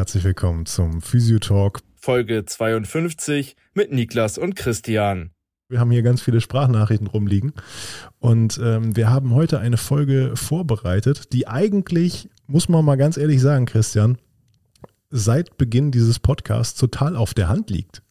[0.00, 5.32] herzlich willkommen zum Physiotalk Folge 52 mit Niklas und Christian.
[5.68, 7.52] Wir haben hier ganz viele Sprachnachrichten rumliegen
[8.18, 13.42] und ähm, wir haben heute eine Folge vorbereitet, die eigentlich, muss man mal ganz ehrlich
[13.42, 14.16] sagen, Christian,
[15.10, 18.02] seit Beginn dieses Podcasts total auf der Hand liegt.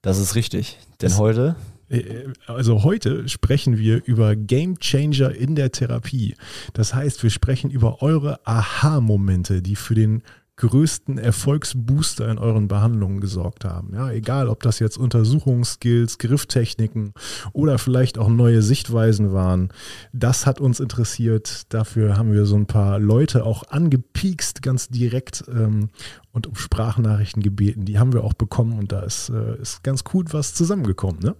[0.00, 1.56] Das ist richtig, denn das heute
[1.90, 6.36] äh, also heute sprechen wir über Game Changer in der Therapie.
[6.72, 10.22] Das heißt, wir sprechen über eure Aha-Momente, die für den
[10.56, 13.94] größten Erfolgsbooster in euren Behandlungen gesorgt haben.
[13.94, 17.12] Ja, egal, ob das jetzt Untersuchungsskills, Grifftechniken
[17.52, 19.68] oder vielleicht auch neue Sichtweisen waren.
[20.12, 21.72] Das hat uns interessiert.
[21.74, 25.90] Dafür haben wir so ein paar Leute auch angepiekst, ganz direkt ähm,
[26.32, 27.84] und um Sprachnachrichten gebeten.
[27.84, 31.20] Die haben wir auch bekommen und da ist, äh, ist ganz gut was zusammengekommen.
[31.20, 31.36] Ne?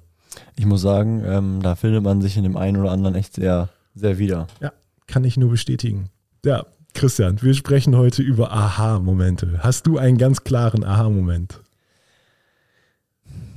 [0.56, 3.70] Ich muss sagen, ähm, da findet man sich in dem einen oder anderen echt sehr,
[3.94, 4.46] sehr wieder.
[4.60, 4.72] Ja,
[5.06, 6.10] kann ich nur bestätigen.
[6.44, 6.66] Ja,
[6.96, 9.60] Christian, wir sprechen heute über Aha-Momente.
[9.62, 11.60] Hast du einen ganz klaren Aha-Moment?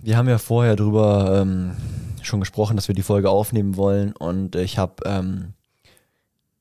[0.01, 1.71] Wir haben ja vorher darüber ähm,
[2.21, 5.53] schon gesprochen, dass wir die Folge aufnehmen wollen und ich habe ähm,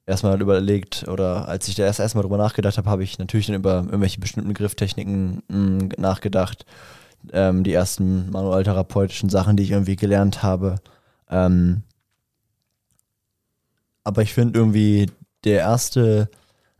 [0.07, 3.57] erstmal überlegt oder als ich da erst erstmal drüber nachgedacht habe, habe ich natürlich dann
[3.57, 6.65] über irgendwelche bestimmten Grifftechniken mh, mm, nachgedacht
[7.33, 10.77] ähm, die ersten manualtherapeutischen Sachen, die ich irgendwie gelernt habe.
[11.29, 11.83] Ähm,
[14.05, 15.11] aber ich finde irgendwie,
[15.42, 16.31] der erste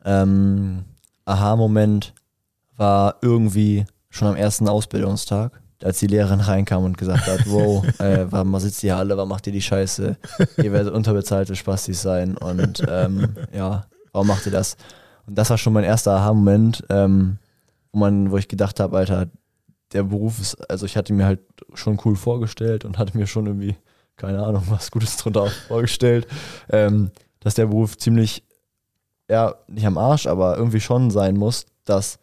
[0.09, 0.85] ähm,
[1.27, 2.15] Aha-Moment
[2.77, 8.27] war irgendwie schon am ersten Ausbildungstag, als die Lehrerin reinkam und gesagt hat, wow, äh,
[8.31, 10.17] warum sitzt ihr alle, warum macht ihr die Scheiße?
[10.57, 14.77] Ihr werdet unterbezahlte Spastis sein und ähm, ja, warum macht ihr das?
[15.27, 17.37] Und das war schon mein erster Aha-Moment, ähm,
[17.93, 19.27] wo, man, wo ich gedacht habe, Alter,
[19.93, 21.41] der Beruf ist, also ich hatte mir halt
[21.75, 23.77] schon cool vorgestellt und hatte mir schon irgendwie,
[24.17, 26.27] keine Ahnung, was Gutes drunter vorgestellt,
[26.71, 28.43] ähm, dass der Beruf ziemlich,
[29.29, 32.19] ja, nicht am Arsch, aber irgendwie schon sein muss, dass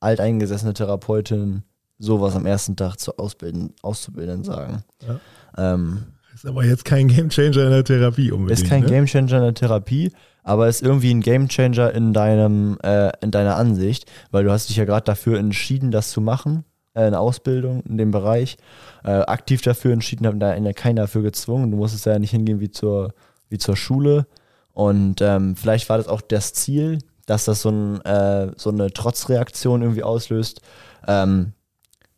[0.00, 1.64] alteingesessene Therapeutinnen
[1.98, 4.84] sowas am ersten Tag zu ausbilden, auszubilden sagen.
[5.06, 5.74] Ja.
[5.74, 8.60] Ähm, ist aber jetzt kein Gamechanger in der Therapie unbedingt.
[8.60, 8.88] Ist kein ne?
[8.88, 10.12] Gamechanger in der Therapie,
[10.42, 14.76] aber ist irgendwie ein Gamechanger in deinem, äh, in deiner Ansicht, weil du hast dich
[14.76, 18.58] ja gerade dafür entschieden, das zu machen, äh, eine Ausbildung in dem Bereich,
[19.02, 21.70] äh, aktiv dafür entschieden, haben da keiner dafür gezwungen.
[21.70, 23.14] Du musstest ja nicht hingehen wie zur,
[23.48, 24.26] wie zur Schule.
[24.76, 28.92] Und ähm, vielleicht war das auch das Ziel, dass das so, ein, äh, so eine
[28.92, 30.60] Trotzreaktion irgendwie auslöst,
[31.08, 31.54] ähm,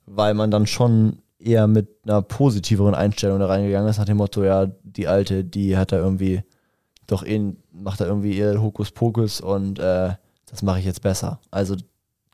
[0.07, 4.43] weil man dann schon eher mit einer positiveren Einstellung da reingegangen ist, nach dem Motto,
[4.43, 6.43] ja, die Alte, die hat da irgendwie
[7.07, 10.15] doch eh, macht er irgendwie ihr Hokuspokus und äh,
[10.51, 11.39] das mache ich jetzt besser.
[11.53, 11.77] Also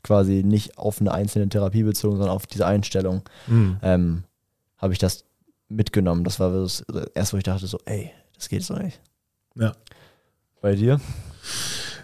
[0.01, 3.77] quasi nicht auf eine einzelne Therapie bezogen, sondern auf diese Einstellung mhm.
[3.83, 4.23] ähm,
[4.79, 5.23] habe ich das
[5.69, 6.23] mitgenommen.
[6.23, 8.99] Das war das erste, wo ich dachte so, ey, das geht so nicht.
[9.53, 9.73] Ja.
[10.65, 10.99] Bei dir?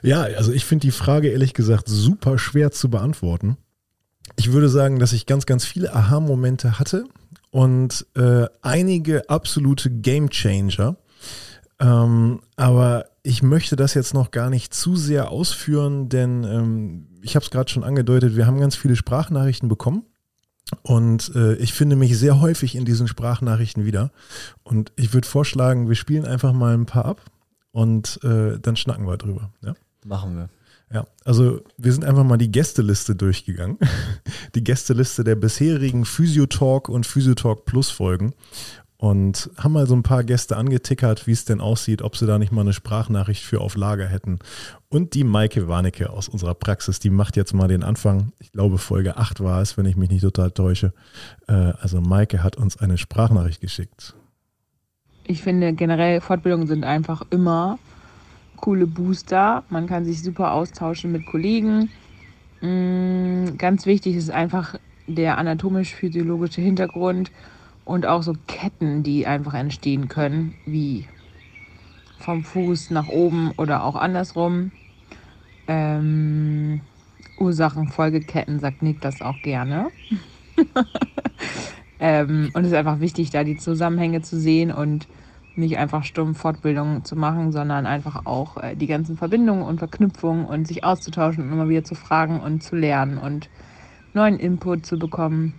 [0.04, 3.58] Ja, also ich finde die Frage ehrlich gesagt super schwer zu beantworten.
[4.36, 7.06] Ich würde sagen, dass ich ganz, ganz viele Aha-Momente hatte
[7.50, 10.98] und äh, einige absolute Game Changer.
[11.80, 17.36] Ähm, aber ich möchte das jetzt noch gar nicht zu sehr ausführen, denn ähm, ich
[17.36, 20.04] habe es gerade schon angedeutet, wir haben ganz viele Sprachnachrichten bekommen.
[20.84, 24.12] Und äh, ich finde mich sehr häufig in diesen Sprachnachrichten wieder.
[24.62, 27.26] Und ich würde vorschlagen, wir spielen einfach mal ein paar ab
[27.72, 29.52] und äh, dann schnacken wir drüber.
[29.62, 29.74] Ja?
[30.06, 30.50] Machen wir.
[30.94, 33.78] Ja, also wir sind einfach mal die Gästeliste durchgegangen.
[34.56, 38.34] Die Gästeliste der bisherigen Physiotalk und Physiotalk Plus Folgen
[39.02, 42.38] und haben mal so ein paar Gäste angetickert, wie es denn aussieht, ob sie da
[42.38, 44.38] nicht mal eine Sprachnachricht für auf Lager hätten.
[44.90, 48.32] Und die Maike Warnecke aus unserer Praxis, die macht jetzt mal den Anfang.
[48.38, 50.94] Ich glaube, Folge 8 war es, wenn ich mich nicht total täusche.
[51.48, 54.14] Äh, also Maike hat uns eine Sprachnachricht geschickt.
[55.32, 57.80] Ich finde generell Fortbildungen sind einfach immer
[58.58, 59.64] coole Booster.
[59.70, 61.90] Man kann sich super austauschen mit Kollegen.
[62.60, 64.76] Mm, ganz wichtig ist einfach
[65.08, 67.32] der anatomisch-physiologische Hintergrund
[67.86, 71.08] und auch so Ketten, die einfach entstehen können, wie
[72.18, 74.72] vom Fuß nach oben oder auch andersrum.
[75.68, 76.82] Ähm,
[77.38, 79.92] Ursachenfolgeketten sagt Nick das auch gerne.
[82.00, 85.08] ähm, und es ist einfach wichtig, da die Zusammenhänge zu sehen und
[85.56, 90.46] nicht einfach stumpf Fortbildungen zu machen, sondern einfach auch äh, die ganzen Verbindungen und Verknüpfungen
[90.46, 93.50] und sich auszutauschen und immer wieder zu fragen und zu lernen und
[94.14, 95.54] neuen Input zu bekommen.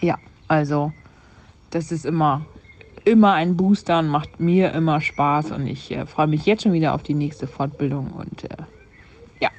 [0.00, 0.16] Ja,
[0.46, 0.92] also
[1.70, 2.46] das ist immer,
[3.04, 5.52] immer ein Booster und macht mir immer Spaß.
[5.52, 8.12] Und ich äh, freue mich jetzt schon wieder auf die nächste Fortbildung.
[8.12, 8.56] Und äh,
[9.40, 9.50] ja,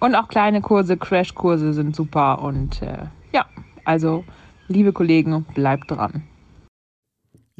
[0.00, 2.42] und auch kleine Kurse, Crashkurse sind super.
[2.42, 3.46] Und äh, ja,
[3.84, 4.24] also
[4.68, 6.22] liebe Kollegen, bleibt dran.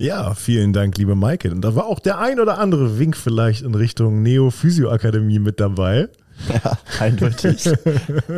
[0.01, 1.51] Ja, vielen Dank, liebe Maike.
[1.51, 5.39] Und da war auch der ein oder andere Wink vielleicht in Richtung Neo Physio Akademie
[5.39, 6.09] mit dabei.
[6.49, 7.69] Ja, eindeutig.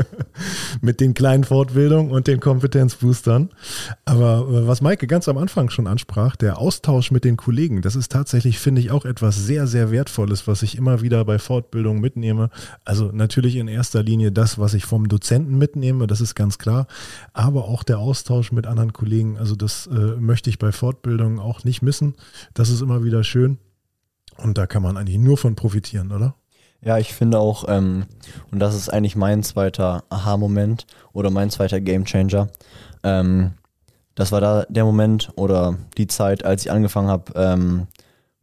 [0.81, 3.51] Mit den kleinen Fortbildungen und den Kompetenzboostern.
[4.05, 7.97] Aber äh, was Maike ganz am Anfang schon ansprach, der Austausch mit den Kollegen, das
[7.97, 12.01] ist tatsächlich, finde ich, auch etwas sehr, sehr Wertvolles, was ich immer wieder bei Fortbildungen
[12.01, 12.51] mitnehme.
[12.85, 16.87] Also natürlich in erster Linie das, was ich vom Dozenten mitnehme, das ist ganz klar.
[17.33, 21.65] Aber auch der Austausch mit anderen Kollegen, also das äh, möchte ich bei Fortbildungen auch
[21.65, 22.15] nicht missen.
[22.55, 23.59] Das ist immer wieder schön.
[24.39, 26.35] Und da kann man eigentlich nur von profitieren, oder?
[26.85, 28.07] Ja, ich finde auch, ähm,
[28.51, 32.49] und das ist eigentlich mein zweiter Aha-Moment oder mein zweiter Gamechanger.
[33.05, 33.53] Ähm,
[34.17, 37.87] das war da der Moment oder die Zeit, als ich angefangen habe, ähm,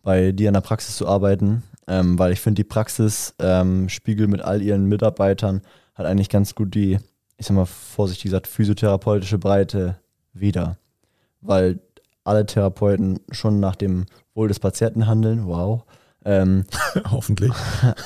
[0.04, 4.30] bei dir in der Praxis zu arbeiten, ähm, weil ich finde, die Praxis ähm, spiegelt
[4.30, 5.62] mit all ihren Mitarbeitern
[5.94, 6.98] hat eigentlich ganz gut die,
[7.38, 9.98] ich sag mal vorsichtig gesagt, physiotherapeutische Breite
[10.34, 10.78] wieder.
[11.42, 11.82] Weil
[12.24, 15.84] alle Therapeuten schon nach dem Wohl des Patienten handeln, wow.
[16.26, 16.66] Ähm,
[17.12, 17.52] Hoffentlich.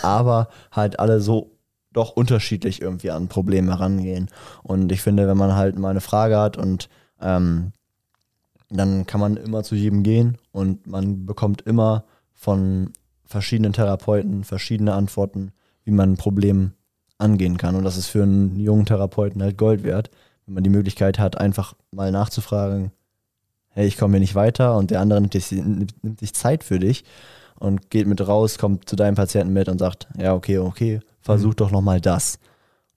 [0.02, 1.52] aber halt alle so
[1.94, 4.30] doch unterschiedlich irgendwie an Probleme herangehen.
[4.64, 6.90] Und ich finde, wenn man halt mal eine Frage hat und
[7.22, 7.72] ähm,
[8.70, 12.92] dann kann man immer zu jedem gehen und man bekommt immer von
[13.26, 15.52] verschiedenen Therapeuten verschiedene Antworten,
[15.84, 16.74] wie man ein Problem
[17.20, 17.76] angehen kann.
[17.76, 20.10] Und das ist für einen jungen Therapeuten halt Gold wert,
[20.46, 22.92] wenn man die Möglichkeit hat, einfach mal nachzufragen,
[23.70, 26.80] hey, ich komme hier nicht weiter und der andere nimmt, sich, nimmt sich Zeit für
[26.80, 27.04] dich
[27.64, 31.52] und geht mit raus, kommt zu deinem Patienten mit und sagt, ja, okay, okay, versuch
[31.52, 31.56] mhm.
[31.56, 32.38] doch nochmal das.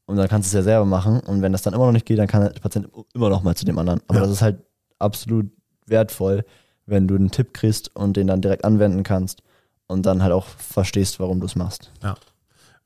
[0.07, 1.21] Und dann kannst du es ja selber machen.
[1.21, 3.55] Und wenn das dann immer noch nicht geht, dann kann der Patient immer noch mal
[3.55, 4.01] zu dem anderen.
[4.09, 4.25] Aber ja.
[4.25, 4.59] das ist halt
[4.99, 5.51] absolut
[5.87, 6.45] wertvoll,
[6.85, 9.43] wenn du einen Tipp kriegst und den dann direkt anwenden kannst
[9.87, 11.93] und dann halt auch verstehst, warum du es machst.
[12.03, 12.17] Ja.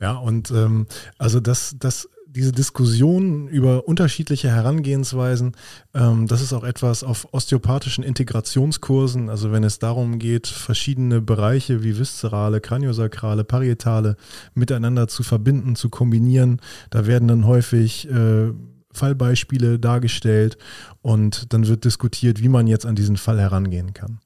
[0.00, 0.86] Ja, und ähm,
[1.18, 5.56] also das, das diese Diskussion über unterschiedliche Herangehensweisen,
[5.94, 11.82] ähm, das ist auch etwas auf osteopathischen Integrationskursen, also wenn es darum geht, verschiedene Bereiche
[11.82, 14.16] wie viszerale, kraniosakrale, parietale
[14.54, 16.60] miteinander zu verbinden, zu kombinieren,
[16.90, 18.52] da werden dann häufig äh,
[18.92, 20.56] Fallbeispiele dargestellt
[21.02, 24.20] und dann wird diskutiert, wie man jetzt an diesen Fall herangehen kann.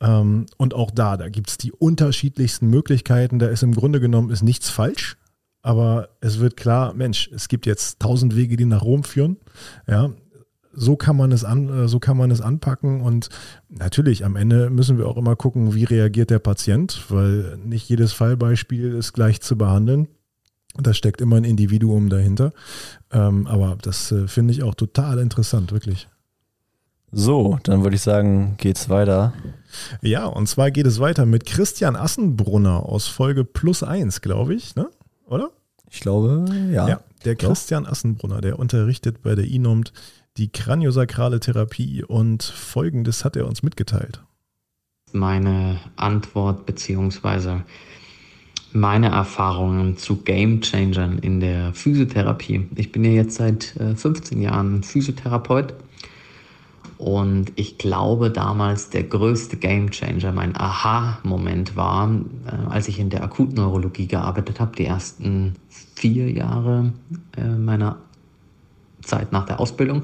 [0.00, 4.30] Ähm, und auch da, da gibt es die unterschiedlichsten Möglichkeiten, da ist im Grunde genommen
[4.30, 5.16] ist nichts falsch
[5.64, 9.38] aber es wird klar, Mensch, es gibt jetzt tausend Wege, die nach Rom führen.
[9.88, 10.10] Ja,
[10.74, 13.30] so kann man es an, äh, so kann man es anpacken und
[13.70, 18.12] natürlich am Ende müssen wir auch immer gucken, wie reagiert der Patient, weil nicht jedes
[18.12, 20.08] Fallbeispiel ist gleich zu behandeln.
[20.76, 22.52] Da steckt immer ein Individuum dahinter.
[23.10, 26.08] Ähm, aber das äh, finde ich auch total interessant, wirklich.
[27.10, 29.32] So, dann würde ich sagen, geht's weiter.
[30.02, 34.74] Ja, und zwar geht es weiter mit Christian Assenbrunner aus Folge Plus 1, glaube ich.
[34.74, 34.90] Ne?
[35.26, 35.50] Oder?
[35.90, 36.88] Ich glaube, ja.
[36.88, 39.92] Ja, der Christian Assenbrunner, der unterrichtet bei der INOMT
[40.36, 44.22] die kraniosakrale Therapie und folgendes hat er uns mitgeteilt.
[45.12, 47.60] Meine Antwort bzw.
[48.72, 52.68] meine Erfahrungen zu Game Changern in der Physiotherapie.
[52.74, 55.74] Ich bin ja jetzt seit 15 äh, Jahren Physiotherapeut
[56.98, 62.10] und ich glaube, damals der größte Gamechanger, mein Aha-Moment war,
[62.46, 66.92] äh, als ich in der Akutneurologie gearbeitet habe, die ersten vier Jahre
[67.36, 67.98] äh, meiner
[69.02, 70.02] Zeit nach der Ausbildung.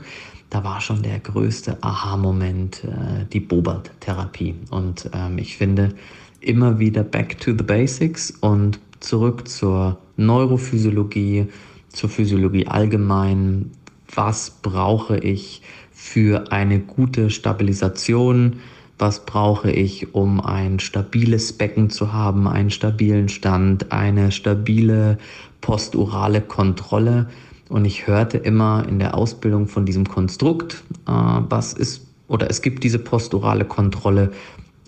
[0.50, 4.56] Da war schon der größte Aha-Moment äh, die Bobert-Therapie.
[4.70, 5.94] Und ähm, ich finde
[6.40, 11.46] immer wieder back to the basics und zurück zur Neurophysiologie,
[11.88, 13.70] zur Physiologie allgemein.
[14.12, 15.62] Was brauche ich?
[16.00, 18.60] Für eine gute Stabilisation?
[18.98, 25.18] Was brauche ich, um ein stabiles Becken zu haben, einen stabilen Stand, eine stabile
[25.60, 27.28] posturale Kontrolle?
[27.68, 32.62] Und ich hörte immer in der Ausbildung von diesem Konstrukt, äh, was ist, oder es
[32.62, 34.32] gibt diese posturale Kontrolle,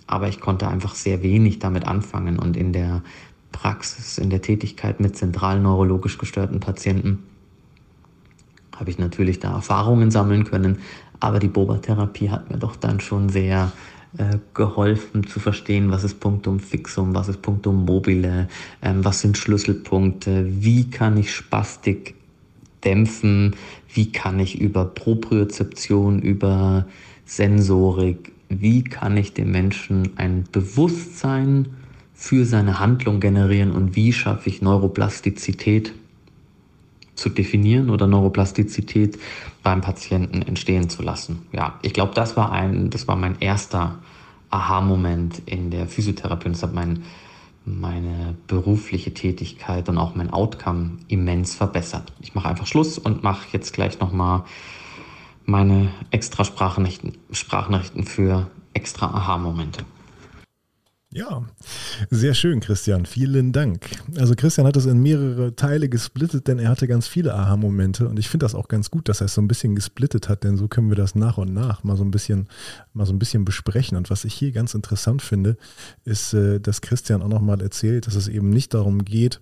[0.07, 2.39] aber ich konnte einfach sehr wenig damit anfangen.
[2.39, 3.03] Und in der
[3.51, 7.19] Praxis, in der Tätigkeit mit zentral neurologisch gestörten Patienten
[8.83, 10.79] habe ich natürlich da Erfahrungen sammeln können,
[11.21, 13.71] aber die Boba-Therapie hat mir doch dann schon sehr
[14.17, 18.49] äh, geholfen zu verstehen, was ist Punktum Fixum, was ist Punktum Mobile,
[18.81, 22.15] ähm, was sind Schlüsselpunkte, wie kann ich Spastik
[22.83, 23.55] dämpfen,
[23.93, 26.85] wie kann ich über Propriozeption, über
[27.23, 31.67] Sensorik, wie kann ich dem Menschen ein Bewusstsein
[32.13, 35.93] für seine Handlung generieren und wie schaffe ich Neuroplastizität
[37.15, 39.19] zu definieren oder Neuroplastizität
[39.61, 41.47] beim Patienten entstehen zu lassen.
[41.51, 43.99] Ja, ich glaube, das war ein, das war mein erster
[44.49, 47.03] Aha-Moment in der Physiotherapie und das hat mein,
[47.65, 52.13] meine berufliche Tätigkeit und auch mein Outcome immens verbessert.
[52.21, 54.43] Ich mache einfach Schluss und mache jetzt gleich nochmal
[55.45, 59.85] meine extra Sprachnachrichten, Sprachnachrichten für extra Aha-Momente.
[61.15, 61.43] Ja,
[62.09, 63.05] sehr schön, Christian.
[63.05, 63.87] Vielen Dank.
[64.17, 68.17] Also Christian hat es in mehrere Teile gesplittet, denn er hatte ganz viele Aha-Momente und
[68.17, 70.57] ich finde das auch ganz gut, dass er es so ein bisschen gesplittet hat, denn
[70.57, 72.47] so können wir das nach und nach mal so ein bisschen,
[72.93, 73.95] mal so ein bisschen besprechen.
[73.95, 75.55] Und was ich hier ganz interessant finde,
[76.03, 79.39] ist, äh, dass Christian auch nochmal erzählt, dass es eben nicht darum geht,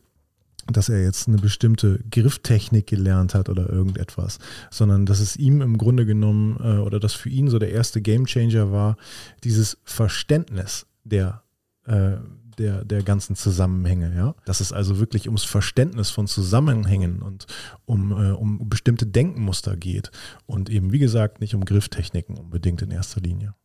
[0.67, 4.39] dass er jetzt eine bestimmte Grifftechnik gelernt hat oder irgendetwas,
[4.71, 8.01] sondern dass es ihm im Grunde genommen äh, oder dass für ihn so der erste
[8.01, 8.97] Gamechanger war,
[9.45, 11.43] dieses Verständnis der
[11.91, 12.17] äh,
[12.57, 14.35] der, der ganzen Zusammenhänge, ja.
[14.45, 17.47] Dass es also wirklich ums Verständnis von Zusammenhängen und
[17.85, 20.11] um, äh, um bestimmte Denkmuster geht
[20.45, 23.55] und eben, wie gesagt, nicht um Grifftechniken unbedingt in erster Linie.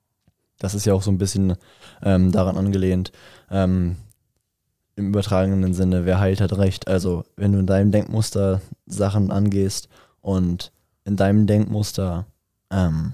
[0.59, 1.57] Das ist ja auch so ein bisschen
[2.03, 3.13] ähm, daran angelehnt,
[3.51, 3.97] ähm,
[4.97, 6.89] im übertragenen Sinne, wer heilt, hat recht.
[6.89, 9.89] Also, wenn du in deinem Denkmuster Sachen angehst
[10.23, 10.73] und
[11.05, 12.27] in deinem Denkmuster
[12.71, 13.13] ähm,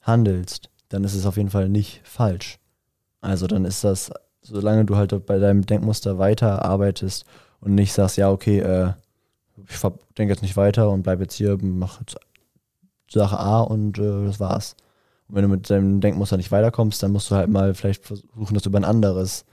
[0.00, 2.58] handelst, dann ist es auf jeden Fall nicht falsch.
[3.20, 4.10] Also dann ist das,
[4.42, 7.24] solange du halt bei deinem Denkmuster weiter arbeitest
[7.60, 8.92] und nicht sagst, ja, okay, äh,
[9.68, 9.80] ich
[10.16, 12.16] denke jetzt nicht weiter und bleib jetzt hier, mach jetzt
[13.10, 14.76] Sache A und äh, das war's.
[15.28, 18.54] Und wenn du mit deinem Denkmuster nicht weiterkommst, dann musst du halt mal vielleicht versuchen,
[18.54, 19.44] das über ein anderes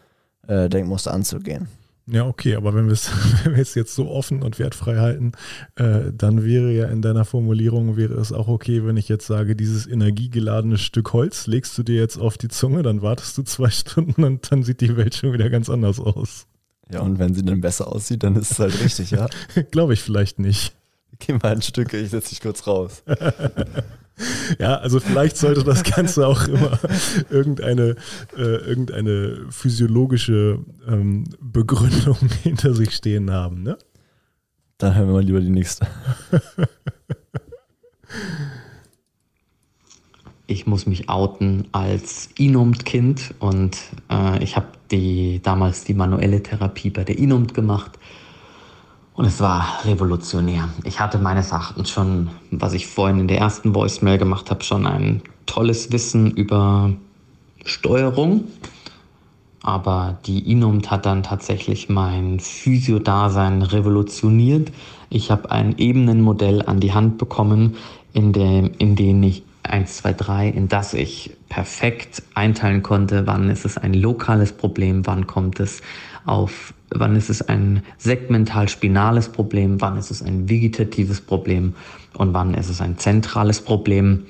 [0.48, 1.68] äh, Denkmuster anzugehen.
[2.08, 5.32] Ja, okay, aber wenn, wir es jetzt so offen und wertfrei halten,
[5.76, 9.56] äh, dann wäre ja in deiner Formulierung, wäre es auch okay, wenn ich jetzt sage,
[9.56, 13.70] dieses energiegeladene Stück Holz legst du dir jetzt auf die Zunge, dann wartest du zwei
[13.72, 16.46] Stunden und dann sieht die Welt schon wieder ganz anders aus.
[16.92, 19.28] Ja, und wenn sie dann besser aussieht, dann ist es halt richtig, ja?
[19.72, 20.76] Glaube ich vielleicht nicht.
[21.18, 23.02] Geh mal ein Stück, ich setze dich kurz raus.
[24.60, 26.80] Ja, also vielleicht sollte das Ganze auch immer
[27.30, 27.96] irgendeine,
[28.38, 33.64] äh, irgendeine physiologische ähm, Begründung hinter sich stehen haben.
[33.64, 33.78] Ne?
[34.78, 35.88] Dann hören wir mal lieber die nächste.
[40.48, 43.78] Ich muss mich outen als Inumt-Kind und
[44.12, 47.98] äh, ich habe die, damals die manuelle Therapie bei der Inumt gemacht
[49.16, 50.70] und es war revolutionär.
[50.84, 54.86] Ich hatte meines Erachtens schon, was ich vorhin in der ersten Voicemail gemacht habe, schon
[54.86, 56.92] ein tolles Wissen über
[57.64, 58.46] Steuerung.
[59.64, 64.72] Aber die Inumt hat dann tatsächlich mein Physio-Dasein revolutioniert.
[65.10, 67.78] Ich habe ein Ebenenmodell an die Hand bekommen,
[68.14, 73.50] in dem, in dem ich 1, 2, 3, in das ich perfekt einteilen konnte, wann
[73.50, 75.82] ist es ein lokales Problem, wann kommt es
[76.26, 81.76] auf, wann ist es ein segmental-spinales Problem, wann ist es ein vegetatives Problem
[82.14, 84.26] und wann ist es ein zentrales Problem.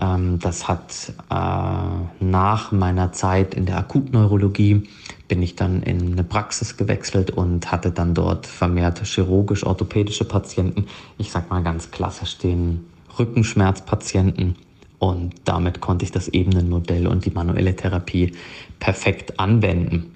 [0.00, 4.88] Ähm, das hat äh, nach meiner Zeit in der Akutneurologie
[5.28, 10.86] bin ich dann in eine Praxis gewechselt und hatte dann dort vermehrt chirurgisch-orthopädische Patienten.
[11.18, 12.86] Ich sag mal ganz klassisch den
[13.18, 14.56] Rückenschmerzpatienten.
[14.98, 18.32] Und damit konnte ich das Ebenenmodell und die manuelle Therapie
[18.78, 20.15] perfekt anwenden.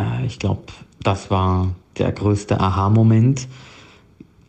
[0.00, 0.62] Äh, ich glaube,
[1.02, 3.48] das war der größte Aha-Moment.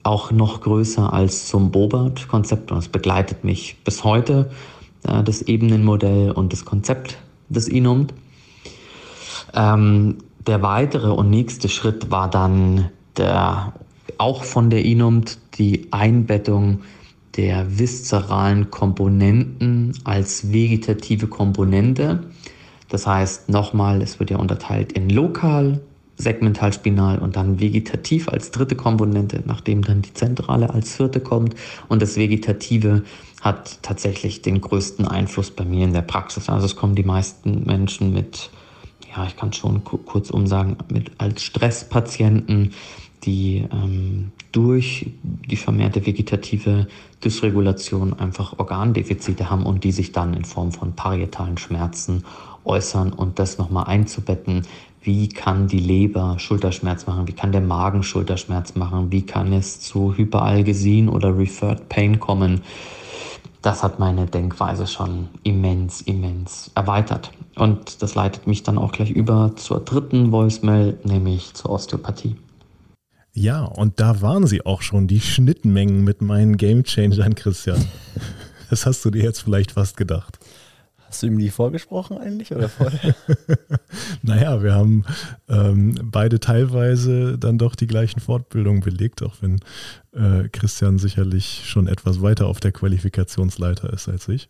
[0.03, 4.49] Auch noch größer als zum Bobart-Konzept und es begleitet mich bis heute,
[5.07, 7.17] äh, das Ebenenmodell und das Konzept
[7.49, 8.13] des Inumt.
[9.53, 10.17] Ähm,
[10.47, 13.73] der weitere und nächste Schritt war dann der,
[14.17, 16.81] auch von der Inumt die Einbettung
[17.37, 22.23] der viszeralen Komponenten als vegetative Komponente.
[22.91, 25.79] Das heißt, nochmal, es wird ja unterteilt in lokal,
[26.17, 31.55] segmental, spinal und dann vegetativ als dritte Komponente, nachdem dann die zentrale als vierte kommt.
[31.87, 33.03] Und das Vegetative
[33.39, 36.49] hat tatsächlich den größten Einfluss bei mir in der Praxis.
[36.49, 38.49] Also es kommen die meisten Menschen mit,
[39.15, 42.73] ja, ich kann schon kurzum sagen, mit als Stresspatienten,
[43.23, 46.87] die ähm, durch die vermehrte vegetative
[47.23, 52.25] Dysregulation einfach Organdefizite haben und die sich dann in Form von parietalen Schmerzen
[52.65, 54.63] äußern und das nochmal einzubetten.
[55.01, 57.27] Wie kann die Leber Schulterschmerz machen?
[57.27, 59.11] Wie kann der Magen Schulterschmerz machen?
[59.11, 62.61] Wie kann es zu Hyperalgesin oder Referred Pain kommen?
[63.61, 67.31] Das hat meine Denkweise schon immens, immens erweitert.
[67.55, 72.35] Und das leitet mich dann auch gleich über zur dritten Voicemail, nämlich zur Osteopathie.
[73.33, 77.83] Ja, und da waren sie auch schon, die Schnittmengen mit meinen Gamechangern, Christian.
[78.69, 80.39] Das hast du dir jetzt vielleicht fast gedacht.
[81.11, 83.13] Hast du ihm die vorgesprochen eigentlich oder vorher?
[84.21, 85.03] naja, wir haben
[85.49, 89.59] ähm, beide teilweise dann doch die gleichen Fortbildungen belegt, auch wenn
[90.13, 94.47] äh, Christian sicherlich schon etwas weiter auf der Qualifikationsleiter ist als ich.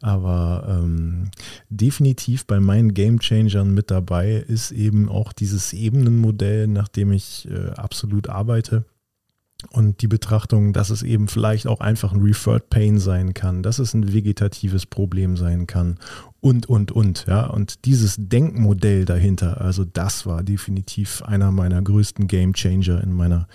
[0.00, 1.30] Aber ähm,
[1.70, 7.48] definitiv bei meinen Game Changern mit dabei ist eben auch dieses Ebenenmodell, nach dem ich
[7.48, 8.84] äh, absolut arbeite.
[9.70, 13.78] Und die Betrachtung, dass es eben vielleicht auch einfach ein Referred Pain sein kann, dass
[13.78, 15.98] es ein vegetatives Problem sein kann
[16.40, 17.24] und, und, und.
[17.26, 17.46] Ja.
[17.46, 23.48] Und dieses Denkmodell dahinter, also das war definitiv einer meiner größten Game Changer in meiner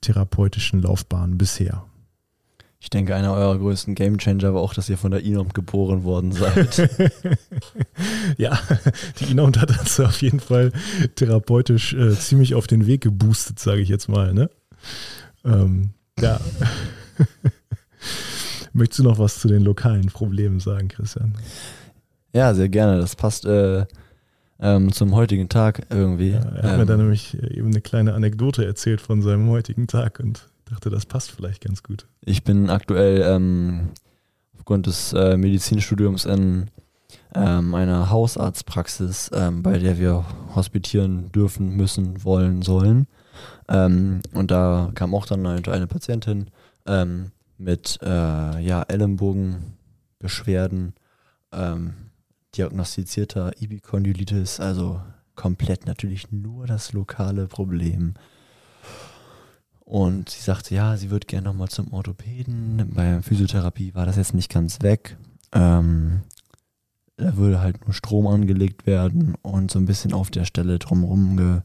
[0.00, 1.84] therapeutischen Laufbahn bisher.
[2.84, 6.32] Ich denke, einer eurer größten Gamechanger war auch, dass ihr von der Inom geboren worden
[6.32, 6.76] seid.
[8.36, 8.58] ja,
[9.18, 10.70] die Inom hat uns auf jeden Fall
[11.14, 14.34] therapeutisch äh, ziemlich auf den Weg geboostet, sage ich jetzt mal.
[14.34, 14.50] Ne?
[15.44, 16.40] Ähm, ja.
[18.72, 21.34] Möchtest du noch was zu den lokalen Problemen sagen, Christian?
[22.32, 22.98] Ja, sehr gerne.
[22.98, 23.86] Das passt äh,
[24.60, 26.30] ähm, zum heutigen Tag irgendwie.
[26.30, 29.86] Ja, er hat ähm, mir da nämlich eben eine kleine Anekdote erzählt von seinem heutigen
[29.86, 32.06] Tag und dachte, das passt vielleicht ganz gut.
[32.24, 33.90] Ich bin aktuell ähm,
[34.56, 36.70] aufgrund des äh, Medizinstudiums in
[37.34, 40.24] ähm, einer Hausarztpraxis, ähm, bei der wir
[40.54, 43.06] hospitieren dürfen, müssen, wollen, sollen.
[43.68, 46.50] Ähm, und da kam auch dann eine, eine Patientin
[46.86, 50.94] ähm, mit äh, ja, Ellenbogenbeschwerden,
[51.52, 51.94] ähm,
[52.56, 55.00] diagnostizierter Ibicondylitis, also
[55.34, 58.14] komplett natürlich nur das lokale Problem.
[59.80, 62.92] Und sie sagte, ja, sie würde gerne nochmal zum Orthopäden.
[62.94, 65.16] Bei Physiotherapie war das jetzt nicht ganz weg.
[65.52, 66.22] Ähm,
[67.16, 71.62] da würde halt nur Strom angelegt werden und so ein bisschen auf der Stelle drumherum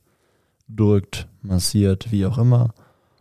[0.70, 2.74] gedrückt, massiert, wie auch immer.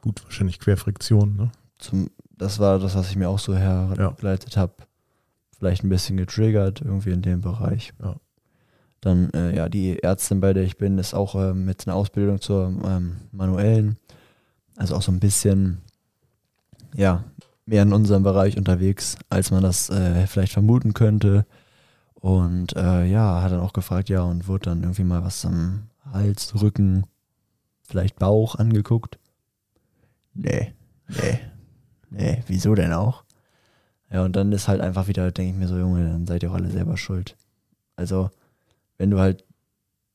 [0.02, 1.50] Gut, wahrscheinlich Querfriktion, ne?
[1.78, 4.62] Zum, das war das, was ich mir auch so hergeleitet ja.
[4.62, 4.74] habe.
[5.58, 7.92] Vielleicht ein bisschen getriggert, irgendwie in dem Bereich.
[8.00, 8.16] Ja.
[9.00, 12.40] Dann, äh, ja, die Ärztin, bei der ich bin, ist auch äh, mit einer Ausbildung
[12.40, 13.96] zur ähm, manuellen
[14.78, 15.78] also auch so ein bisschen,
[16.94, 17.24] ja,
[17.66, 21.44] mehr in unserem Bereich unterwegs, als man das äh, vielleicht vermuten könnte.
[22.14, 25.88] Und äh, ja, hat dann auch gefragt, ja, und wurde dann irgendwie mal was am
[26.12, 27.04] Hals, Rücken,
[27.88, 29.18] vielleicht Bauch angeguckt.
[30.35, 30.73] Nee,
[31.09, 31.40] nee,
[32.11, 33.25] nee, wieso denn auch?
[34.11, 36.50] Ja, und dann ist halt einfach wieder, denke ich mir so, Junge, dann seid ihr
[36.50, 37.37] auch alle selber schuld.
[37.96, 38.31] Also,
[38.98, 39.44] wenn du halt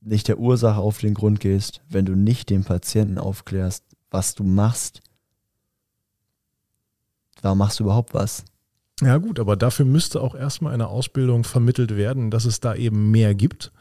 [0.02, 4.44] nicht der Ursache auf den Grund gehst, wenn du nicht den Patienten aufklärst, was du
[4.44, 5.02] machst.
[7.42, 8.46] Warum machst du überhaupt was?
[9.02, 13.12] Ja gut, aber dafür müsste auch erstmal eine Ausbildung vermittelt werden, dass es da eben
[13.12, 13.72] mehr gibt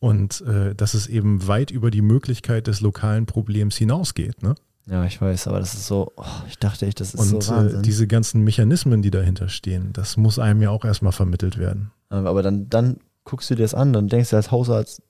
[0.00, 4.42] und äh, dass es eben weit über die Möglichkeit des lokalen Problems hinausgeht.
[4.42, 4.54] Ne?
[4.86, 7.52] Ja, ich weiß, aber das ist so, oh, ich dachte echt, das ist und, so
[7.52, 7.80] Wahnsinn.
[7.80, 11.92] Äh, diese ganzen Mechanismen, die dahinter stehen, das muss einem ja auch erstmal vermittelt werden.
[12.08, 15.02] Aber dann, dann guckst du dir das an, dann denkst du als Hausarzt,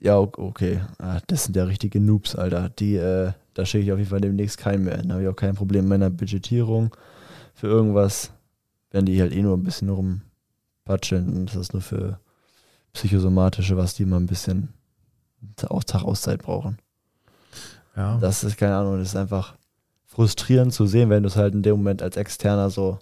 [0.00, 2.68] ja, okay, ah, das sind ja richtige Noobs, Alter.
[2.68, 4.98] Die, äh, da schicke ich auf jeden Fall demnächst keinen mehr.
[5.02, 6.94] Da habe ich auch kein Problem mit meiner Budgetierung
[7.54, 8.30] für irgendwas.
[8.90, 12.20] Werden die halt eh nur ein bisschen rumpatscheln und das ist nur für
[12.92, 14.72] psychosomatische, was die mal ein bisschen
[15.68, 16.78] auch Tag Auszeit brauchen.
[17.96, 18.18] Ja.
[18.18, 19.54] Das ist keine Ahnung, das ist einfach
[20.06, 22.98] frustrierend zu sehen, wenn du es halt in dem Moment als Externer so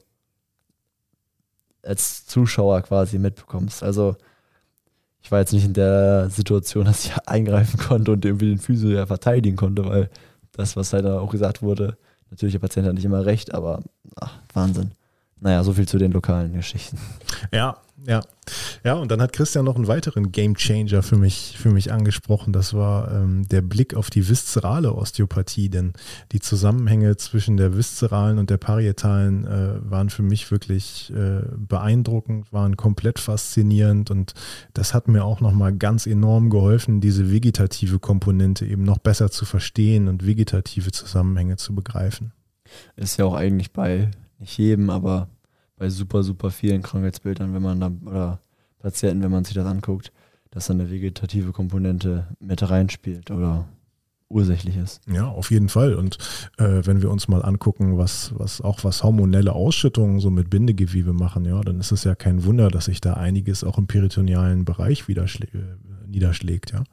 [1.83, 3.83] als Zuschauer quasi mitbekommst.
[3.83, 4.17] Also
[5.23, 8.91] ich war jetzt nicht in der Situation, dass ich eingreifen konnte und irgendwie den Physio
[8.91, 10.11] ja verteidigen konnte, weil
[10.53, 11.97] das, was halt auch gesagt wurde,
[12.31, 13.83] natürlich der Patient hat nicht immer recht, aber
[14.21, 14.93] ach, Wahnsinn.
[15.41, 16.99] Naja, so viel zu den lokalen Geschichten.
[17.53, 18.23] Ja, ja.
[18.85, 22.53] Ja, und dann hat Christian noch einen weiteren Game Changer für mich, für mich angesprochen.
[22.53, 25.93] Das war ähm, der Blick auf die viszerale Osteopathie, denn
[26.31, 32.53] die Zusammenhänge zwischen der viszeralen und der parietalen äh, waren für mich wirklich äh, beeindruckend,
[32.53, 34.35] waren komplett faszinierend und
[34.73, 39.45] das hat mir auch nochmal ganz enorm geholfen, diese vegetative Komponente eben noch besser zu
[39.45, 42.33] verstehen und vegetative Zusammenhänge zu begreifen.
[42.95, 45.29] Ist ja auch eigentlich bei nicht jedem, aber
[45.77, 48.41] bei super, super vielen Krankheitsbildern, wenn man da, oder
[48.79, 50.13] Patienten, wenn man sich das anguckt,
[50.51, 53.69] dass da eine vegetative Komponente mit reinspielt oder
[54.29, 55.01] ursächlich ist.
[55.09, 55.95] Ja, auf jeden Fall.
[55.95, 56.19] Und
[56.59, 61.13] äh, wenn wir uns mal angucken, was, was auch was hormonelle Ausschüttungen so mit Bindegewebe
[61.13, 64.65] machen, ja, dann ist es ja kein Wunder, dass sich da einiges auch im peritonealen
[64.65, 65.15] Bereich äh,
[66.07, 66.85] niederschlägt, ja.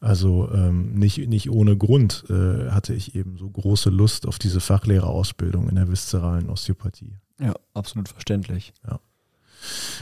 [0.00, 4.60] Also ähm, nicht, nicht ohne Grund äh, hatte ich eben so große Lust auf diese
[4.60, 7.16] Fachlehrerausbildung in der viszeralen Osteopathie.
[7.38, 8.72] Ja, absolut verständlich.
[8.86, 9.00] Ja.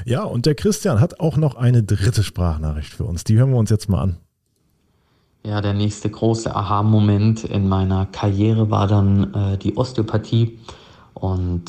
[0.05, 3.25] Ja, und der Christian hat auch noch eine dritte Sprachnachricht für uns.
[3.25, 4.19] Die hören wir uns jetzt mal an.
[5.45, 10.59] Ja, der nächste große Aha-Moment in meiner Karriere war dann äh, die Osteopathie
[11.15, 11.65] und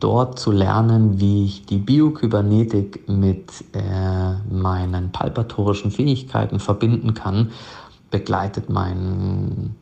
[0.00, 7.52] dort zu lernen, wie ich die Biokybernetik mit äh, meinen palpatorischen Fähigkeiten verbinden kann,
[8.10, 9.74] begleitet mein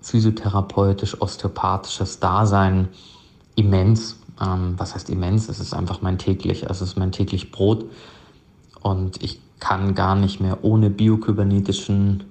[0.00, 2.88] physiotherapeutisch-osteopathisches Dasein
[3.56, 4.18] immens.
[4.40, 5.48] Ähm, was heißt immens?
[5.48, 7.84] Es ist einfach mein täglich, es ist mein täglich Brot.
[8.82, 12.24] Und ich kann gar nicht mehr ohne biokybernetischen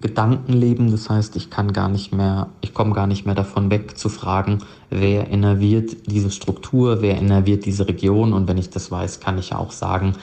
[0.00, 0.90] Gedankenleben.
[0.90, 4.08] Das heißt, ich kann gar nicht mehr, ich komme gar nicht mehr davon weg zu
[4.08, 4.58] fragen,
[4.90, 8.32] wer innerviert diese Struktur, wer innerviert diese Region.
[8.32, 10.14] Und wenn ich das weiß, kann ich ja auch sagen,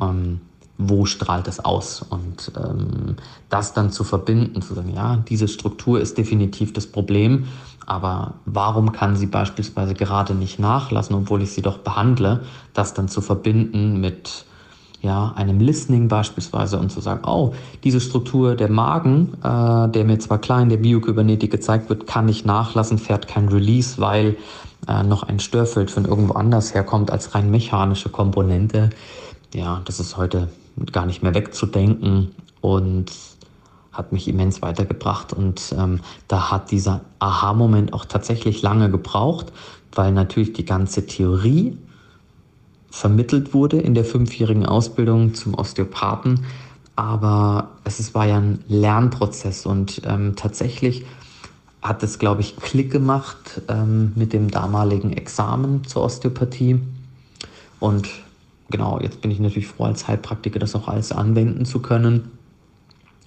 [0.00, 0.40] ähm,
[0.78, 2.02] wo strahlt es aus?
[2.02, 3.16] Und ähm,
[3.48, 7.46] das dann zu verbinden, zu sagen, ja, diese Struktur ist definitiv das Problem,
[7.86, 12.40] aber warum kann sie beispielsweise gerade nicht nachlassen, obwohl ich sie doch behandle,
[12.72, 14.46] das dann zu verbinden mit
[15.04, 17.52] ja, einem Listening beispielsweise und zu sagen, oh,
[17.84, 22.46] diese Struktur der Magen, äh, der mir zwar klein der Biokybernetik gezeigt wird, kann nicht
[22.46, 24.36] nachlassen, fährt kein Release, weil
[24.88, 28.88] äh, noch ein Störfeld von irgendwo anders herkommt als rein mechanische Komponente.
[29.52, 30.48] Ja, das ist heute
[30.90, 33.12] gar nicht mehr wegzudenken und
[33.92, 35.34] hat mich immens weitergebracht.
[35.34, 39.52] Und ähm, da hat dieser Aha-Moment auch tatsächlich lange gebraucht,
[39.92, 41.76] weil natürlich die ganze Theorie
[42.94, 46.46] vermittelt wurde in der fünfjährigen Ausbildung zum Osteopathen.
[46.94, 51.04] Aber es war ja ein Lernprozess und ähm, tatsächlich
[51.82, 56.80] hat es, glaube ich, Klick gemacht ähm, mit dem damaligen Examen zur Osteopathie.
[57.80, 58.08] Und
[58.70, 62.30] genau, jetzt bin ich natürlich froh, als Heilpraktiker das auch alles anwenden zu können.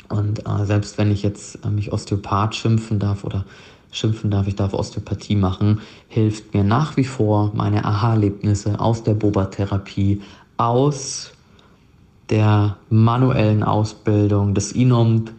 [0.07, 3.43] Und äh, selbst wenn ich jetzt äh, mich Osteopath schimpfen darf oder
[3.91, 9.13] schimpfen darf, ich darf Osteopathie machen, hilft mir nach wie vor meine Aha-Erlebnisse aus der
[9.13, 10.21] Boba-Therapie,
[10.57, 11.31] aus
[12.29, 15.31] der manuellen Ausbildung des INOMP,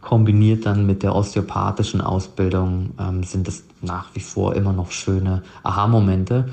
[0.00, 5.42] kombiniert dann mit der osteopathischen Ausbildung, ähm, sind es nach wie vor immer noch schöne
[5.64, 6.48] Aha-Momente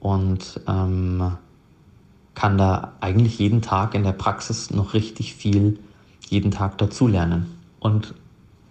[0.00, 1.32] und ähm,
[2.34, 5.78] kann da eigentlich jeden Tag in der Praxis noch richtig viel
[6.28, 7.58] jeden Tag dazulernen.
[7.80, 8.14] Und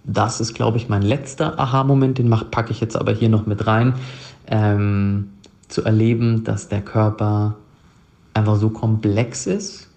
[0.08, 3.66] das ist, glaube ich, mein letzter Aha-Moment, den packe ich jetzt aber hier noch mit
[3.68, 3.96] rein,
[4.48, 5.30] ähm,
[5.68, 7.56] zu erleben, dass der Körper
[8.34, 9.90] einfach so komplex ist,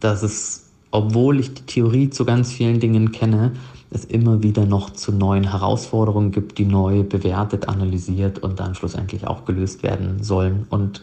[0.00, 3.52] dass es, obwohl ich die Theorie zu ganz vielen Dingen kenne,
[3.90, 9.26] es immer wieder noch zu neuen Herausforderungen gibt, die neu bewertet, analysiert und dann schlussendlich
[9.26, 11.02] auch gelöst werden sollen und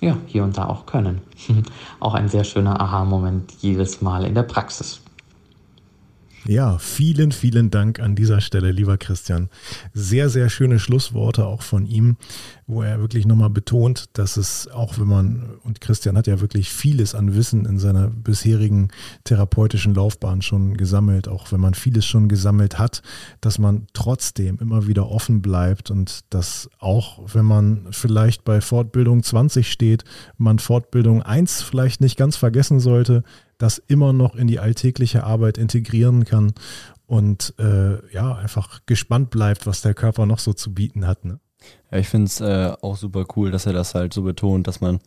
[0.00, 1.20] ja, hier und da auch können.
[2.00, 5.00] auch ein sehr schöner Aha-Moment jedes Mal in der Praxis.
[6.46, 9.48] Ja, vielen, vielen Dank an dieser Stelle, lieber Christian.
[9.94, 12.16] Sehr, sehr schöne Schlussworte auch von ihm,
[12.66, 16.70] wo er wirklich nochmal betont, dass es auch wenn man, und Christian hat ja wirklich
[16.70, 18.88] vieles an Wissen in seiner bisherigen
[19.24, 23.02] therapeutischen Laufbahn schon gesammelt, auch wenn man vieles schon gesammelt hat,
[23.40, 29.22] dass man trotzdem immer wieder offen bleibt und dass auch wenn man vielleicht bei Fortbildung
[29.22, 30.04] 20 steht,
[30.38, 33.24] man Fortbildung 1 vielleicht nicht ganz vergessen sollte,
[33.58, 36.52] das immer noch in die alltägliche Arbeit integrieren kann
[37.06, 41.24] und äh, ja, einfach gespannt bleibt, was der Körper noch so zu bieten hat.
[41.24, 41.38] Ne?
[41.90, 44.80] Ja, ich finde es äh, auch super cool, dass er das halt so betont, dass
[44.80, 45.00] man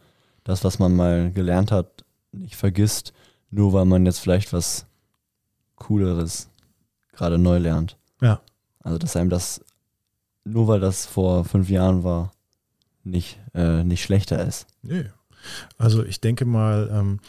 [0.44, 3.14] das, was man mal gelernt hat, nicht vergisst,
[3.52, 4.86] nur weil man jetzt vielleicht was
[5.76, 6.50] Cooleres
[7.14, 7.98] gerade neu lernt.
[8.22, 8.42] Ja.
[8.80, 9.64] Also, dass einem das,
[10.44, 12.32] nur weil das vor fünf Jahren war,
[13.04, 14.68] nicht, äh, nicht schlechter ist.
[14.82, 15.06] Nee.
[15.78, 17.20] Also ich denke mal, ähm,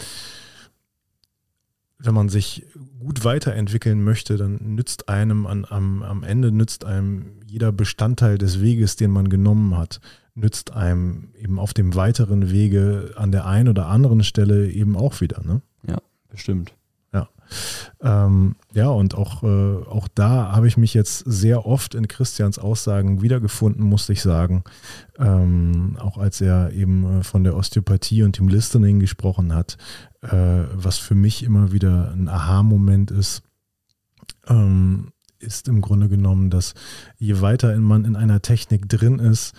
[1.98, 2.66] wenn man sich
[3.00, 8.61] gut weiterentwickeln möchte, dann nützt einem an, am, am Ende nützt einem jeder Bestandteil des
[8.61, 10.00] Weges, den man genommen hat,
[10.34, 15.20] nützt einem eben auf dem weiteren Wege an der einen oder anderen Stelle eben auch
[15.20, 15.42] wieder.
[15.44, 15.61] Ne?
[15.88, 16.72] Ja, bestimmt.
[17.12, 17.28] Ja.
[18.02, 22.58] Ähm, ja, und auch, äh, auch da habe ich mich jetzt sehr oft in Christians
[22.58, 24.62] Aussagen wiedergefunden, musste ich sagen.
[25.18, 29.78] Ähm, auch als er eben äh, von der Osteopathie und dem Listening gesprochen hat,
[30.22, 33.42] äh, was für mich immer wieder ein Aha-Moment ist,
[34.48, 36.74] ähm, ist im Grunde genommen, dass
[37.16, 39.54] je weiter man in einer Technik drin ist,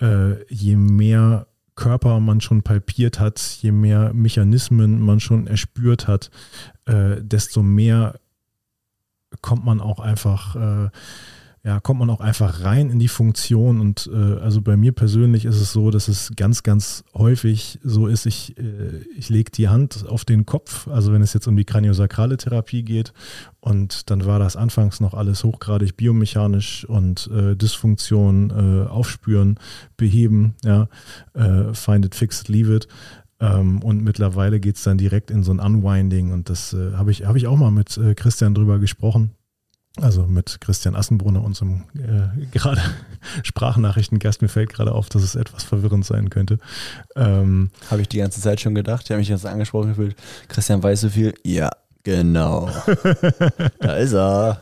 [0.00, 6.30] äh, je mehr Körper man schon palpiert hat, je mehr Mechanismen man schon erspürt hat,
[6.84, 8.20] äh, desto mehr
[9.40, 10.90] kommt man auch einfach äh,
[11.64, 13.80] ja, kommt man auch einfach rein in die Funktion.
[13.80, 18.08] Und äh, also bei mir persönlich ist es so, dass es ganz, ganz häufig so
[18.08, 21.56] ist, ich, äh, ich lege die Hand auf den Kopf, also wenn es jetzt um
[21.56, 23.12] die kraniosakrale Therapie geht.
[23.60, 29.60] Und dann war das anfangs noch alles hochgradig biomechanisch und äh, Dysfunktion äh, aufspüren,
[29.96, 30.88] beheben, ja,
[31.34, 32.88] äh, find it, fix it, leave it.
[33.38, 36.32] Ähm, und mittlerweile geht es dann direkt in so ein Unwinding.
[36.32, 39.30] Und das äh, habe ich, hab ich auch mal mit äh, Christian drüber gesprochen
[40.00, 42.80] also mit Christian Assenbrunner, unserem äh, gerade
[43.42, 44.40] Sprachnachrichtengast.
[44.40, 46.58] Mir fällt gerade auf, dass es etwas verwirrend sein könnte.
[47.14, 49.04] Ähm, habe ich die ganze Zeit schon gedacht.
[49.04, 50.16] Ich habe mich jetzt angesprochen gefühlt.
[50.48, 51.34] Christian weiß so viel.
[51.44, 51.70] Ja,
[52.04, 52.68] Genau.
[53.78, 54.60] da ist er.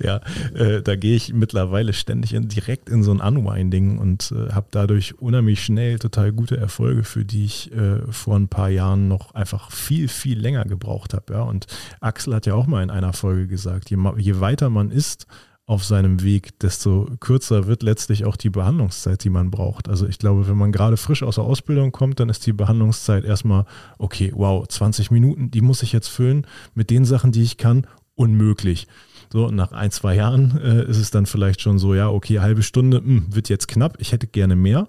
[0.00, 0.20] ja,
[0.54, 4.68] äh, da gehe ich mittlerweile ständig in, direkt in so ein Unwinding und äh, habe
[4.70, 9.34] dadurch unheimlich schnell total gute Erfolge, für die ich äh, vor ein paar Jahren noch
[9.34, 11.34] einfach viel, viel länger gebraucht habe.
[11.34, 11.42] Ja?
[11.42, 11.66] Und
[12.00, 15.26] Axel hat ja auch mal in einer Folge gesagt, je, je weiter man ist,
[15.66, 19.88] auf seinem Weg, desto kürzer wird letztlich auch die Behandlungszeit, die man braucht.
[19.88, 23.24] Also ich glaube, wenn man gerade frisch aus der Ausbildung kommt, dann ist die Behandlungszeit
[23.24, 23.64] erstmal,
[23.98, 27.86] okay, wow, 20 Minuten, die muss ich jetzt füllen mit den Sachen, die ich kann,
[28.16, 28.88] unmöglich.
[29.32, 32.62] So, nach ein, zwei Jahren äh, ist es dann vielleicht schon so, ja, okay, halbe
[32.62, 34.88] Stunde mh, hm, wird jetzt knapp, ich hätte gerne mehr.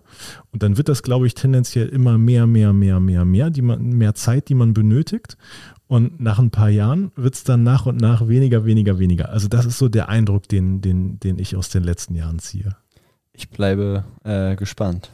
[0.51, 3.81] Und dann wird das, glaube ich, tendenziell immer mehr, mehr, mehr, mehr, mehr, die man,
[3.81, 5.37] mehr Zeit, die man benötigt.
[5.87, 9.29] Und nach ein paar Jahren wird es dann nach und nach weniger, weniger, weniger.
[9.29, 12.75] Also das ist so der Eindruck, den, den, den ich aus den letzten Jahren ziehe.
[13.33, 15.11] Ich bleibe äh, gespannt.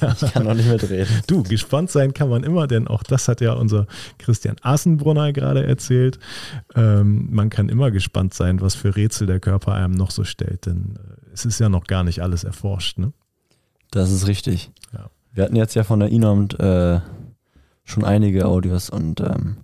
[0.00, 0.16] Ja.
[0.20, 1.20] Ich kann noch nicht mitreden.
[1.26, 3.86] Du, gespannt sein kann man immer, denn auch das hat ja unser
[4.18, 6.18] Christian Assenbrunner gerade erzählt.
[6.74, 10.66] Ähm, man kann immer gespannt sein, was für Rätsel der Körper einem noch so stellt,
[10.66, 12.98] denn äh, es ist ja noch gar nicht alles erforscht.
[12.98, 13.12] Ne?
[13.90, 14.70] Das ist richtig.
[14.92, 15.10] Ja.
[15.32, 17.00] Wir hatten jetzt ja von der INOM äh,
[17.84, 19.58] schon einige Audios und ähm,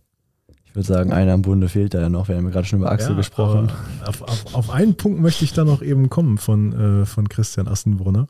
[0.70, 2.28] ich würde sagen, einer im Bunde fehlt da ja noch.
[2.28, 3.72] Wir haben gerade schon über Axel ja, gesprochen.
[4.06, 7.66] Auf, auf, auf, einen Punkt möchte ich da noch eben kommen von, äh, von Christian
[7.66, 8.28] Assenbrunner.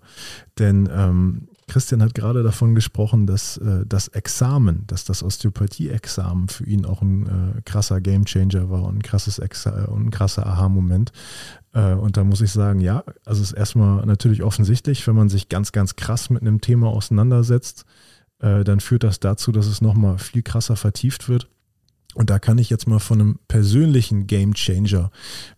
[0.58, 6.64] Denn ähm, Christian hat gerade davon gesprochen, dass äh, das Examen, dass das Osteopathie-Examen für
[6.64, 11.12] ihn auch ein äh, krasser Gamechanger war und ein krasses Exa und ein krasser Aha-Moment.
[11.74, 15.28] Äh, und da muss ich sagen, ja, also es ist erstmal natürlich offensichtlich, wenn man
[15.28, 17.84] sich ganz, ganz krass mit einem Thema auseinandersetzt,
[18.38, 21.49] äh, dann führt das dazu, dass es nochmal viel krasser vertieft wird.
[22.14, 25.10] Und da kann ich jetzt mal von einem persönlichen Game Changer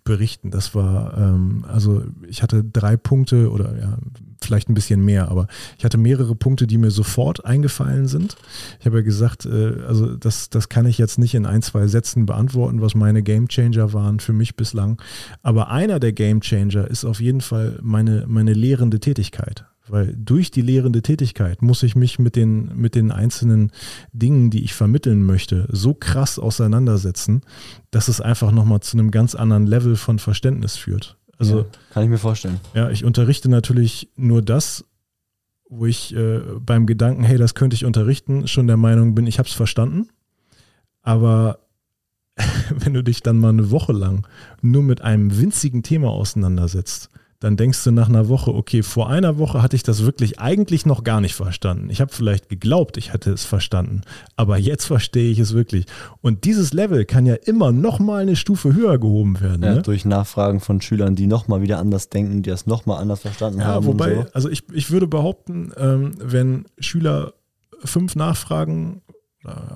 [0.05, 0.51] berichten.
[0.51, 3.99] Das war, ähm, also ich hatte drei Punkte oder ja,
[4.41, 5.47] vielleicht ein bisschen mehr, aber
[5.79, 8.37] ich hatte mehrere Punkte, die mir sofort eingefallen sind.
[8.81, 11.87] Ich habe ja gesagt, äh, also das, das kann ich jetzt nicht in ein, zwei
[11.87, 15.01] Sätzen beantworten, was meine Game Changer waren für mich bislang.
[15.43, 19.65] Aber einer der Game Changer ist auf jeden Fall meine, meine lehrende Tätigkeit.
[19.93, 23.73] Weil durch die lehrende Tätigkeit muss ich mich mit den, mit den einzelnen
[24.15, 27.43] Dingen, die ich vermitteln möchte, so krass auseinandersetzen,
[27.91, 31.19] dass es einfach nochmal zu einem ganz anderen Level von Verständnis führt.
[31.37, 32.59] Also, ja, kann ich mir vorstellen.
[32.73, 34.87] Ja, ich unterrichte natürlich nur das,
[35.69, 39.39] wo ich äh, beim Gedanken, hey, das könnte ich unterrichten, schon der Meinung bin, ich
[39.39, 40.09] habe es verstanden.
[41.03, 41.59] Aber
[42.71, 44.27] wenn du dich dann mal eine Woche lang
[44.63, 47.11] nur mit einem winzigen Thema auseinandersetzt,
[47.43, 50.87] dann denkst du nach einer Woche, okay, vor einer Woche hatte ich das wirklich eigentlich
[50.87, 51.91] noch gar nicht verstanden.
[51.91, 54.03] Ich habe vielleicht geglaubt, ich hätte es verstanden,
[54.37, 55.87] aber jetzt verstehe ich es wirklich.
[56.21, 59.65] Und dieses Level kann ja immer noch mal eine Stufe höher gehoben werden.
[59.65, 59.83] Ja, ne?
[59.83, 63.23] Durch Nachfragen von Schülern, die noch mal wieder anders denken, die das noch mal anders
[63.23, 63.87] verstanden ja, haben.
[63.87, 64.27] Wobei, so.
[64.35, 67.33] also ich, ich würde behaupten, ähm, wenn Schüler
[67.85, 69.03] fünf Nachfragen,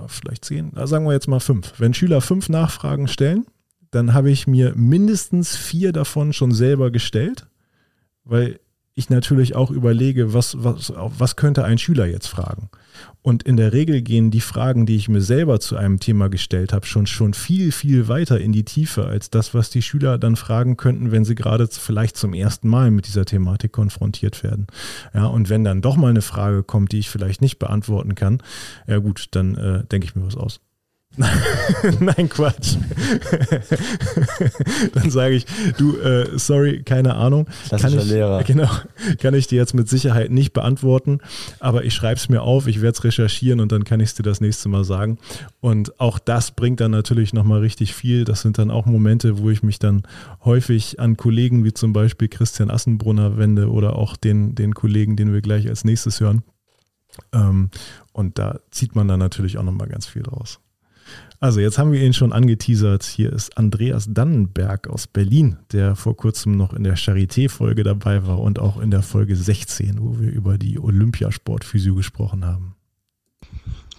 [0.07, 3.45] vielleicht zehn, sagen wir jetzt mal fünf, wenn Schüler fünf Nachfragen stellen,
[3.91, 7.49] dann habe ich mir mindestens vier davon schon selber gestellt
[8.27, 8.61] weil
[8.99, 12.71] ich natürlich auch überlege, was, was, was könnte ein Schüler jetzt fragen?
[13.21, 16.73] Und in der Regel gehen die Fragen, die ich mir selber zu einem Thema gestellt
[16.73, 20.35] habe, schon, schon viel, viel weiter in die Tiefe als das, was die Schüler dann
[20.35, 24.67] fragen könnten, wenn sie gerade vielleicht zum ersten Mal mit dieser Thematik konfrontiert werden.
[25.13, 28.43] Ja, und wenn dann doch mal eine Frage kommt, die ich vielleicht nicht beantworten kann,
[28.87, 30.61] ja gut, dann äh, denke ich mir was aus.
[32.01, 32.77] Nein, Quatsch.
[34.95, 35.47] Dann sage ich,
[35.79, 37.47] du, äh, sorry, keine Ahnung.
[37.71, 38.43] Kann ich, Lehrer.
[38.45, 38.69] Genau,
[39.21, 41.21] kann ich dir jetzt mit Sicherheit nicht beantworten,
[41.59, 44.15] aber ich schreibe es mir auf, ich werde es recherchieren und dann kann ich es
[44.15, 45.19] dir das nächste Mal sagen.
[45.61, 48.25] Und auch das bringt dann natürlich nochmal richtig viel.
[48.25, 50.03] Das sind dann auch Momente, wo ich mich dann
[50.45, 55.33] häufig an Kollegen wie zum Beispiel Christian Assenbrunner wende oder auch den, den Kollegen, den
[55.33, 56.43] wir gleich als nächstes hören.
[57.33, 57.71] Ähm,
[58.13, 60.61] und da zieht man dann natürlich auch nochmal ganz viel draus.
[61.39, 63.05] Also jetzt haben wir ihn schon angeteasert.
[63.05, 68.41] Hier ist Andreas Dannenberg aus Berlin, der vor kurzem noch in der Charité-Folge dabei war
[68.41, 72.76] und auch in der Folge 16, wo wir über die Olympiasportphysio gesprochen haben.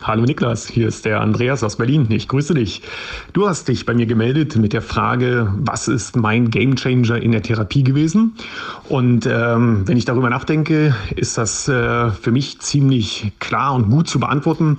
[0.04, 2.06] Hallo Niklas, hier ist der Andreas aus Berlin.
[2.10, 2.84] Ich grüße dich.
[3.34, 7.42] Du hast dich bei mir gemeldet mit der Frage, was ist mein Gamechanger in der
[7.42, 8.36] Therapie gewesen?
[8.90, 14.08] Und ähm, wenn ich darüber nachdenke, ist das äh, für mich ziemlich klar und gut
[14.08, 14.78] zu beantworten,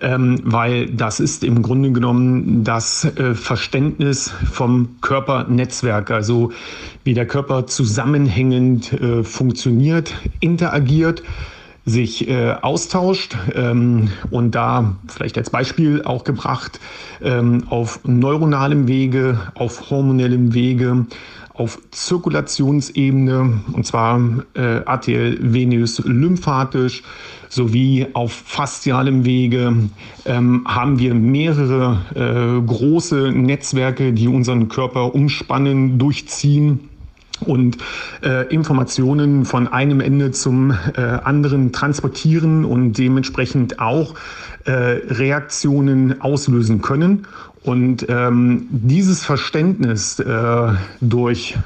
[0.00, 6.52] ähm, weil das ist im Grunde genommen das äh, Verständnis vom Körpernetzwerk, also
[7.02, 11.24] wie der Körper zusammenhängend äh, funktioniert, interagiert
[11.86, 16.78] sich äh, austauscht ähm, und da vielleicht als Beispiel auch gebracht
[17.22, 21.06] ähm, auf neuronalem Wege, auf hormonellem Wege,
[21.54, 24.20] auf Zirkulationsebene und zwar
[24.54, 27.02] äh, arteriell, venös, lymphatisch
[27.48, 29.74] sowie auf faszialem Wege
[30.24, 36.89] ähm, haben wir mehrere äh, große Netzwerke, die unseren Körper umspannen, durchziehen
[37.40, 37.78] und
[38.22, 44.14] äh, Informationen von einem Ende zum äh, anderen transportieren und dementsprechend auch
[44.64, 47.26] äh, Reaktionen auslösen können.
[47.62, 51.56] Und ähm, dieses Verständnis äh, durch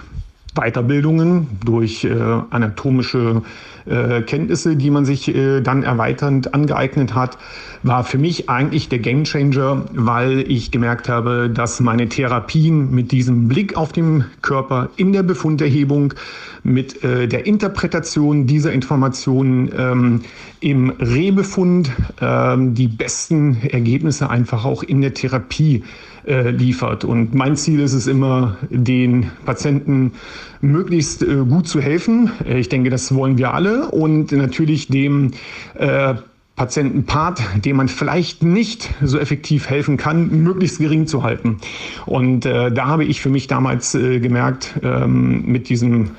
[0.54, 2.12] Weiterbildungen, durch äh,
[2.50, 3.48] anatomische äh,
[3.86, 7.38] Kenntnisse, die man sich äh, dann erweiternd angeeignet hat,
[7.82, 13.48] war für mich eigentlich der Gamechanger, weil ich gemerkt habe, dass meine Therapien mit diesem
[13.48, 16.14] Blick auf den Körper in der Befunderhebung,
[16.62, 20.20] mit äh, der Interpretation dieser Informationen ähm,
[20.60, 21.90] im Rehbefund
[22.22, 27.04] ähm, die besten Ergebnisse einfach auch in der Therapie äh, liefert.
[27.04, 30.12] Und mein Ziel ist es immer, den Patienten
[30.60, 32.30] möglichst äh, gut zu helfen.
[32.46, 33.90] Äh, ich denke, das wollen wir alle.
[33.90, 35.32] Und natürlich dem
[35.74, 36.14] äh,
[36.56, 41.58] Patientenpart, dem man vielleicht nicht so effektiv helfen kann, möglichst gering zu halten.
[42.06, 46.10] Und äh, da habe ich für mich damals äh, gemerkt, ähm, mit diesem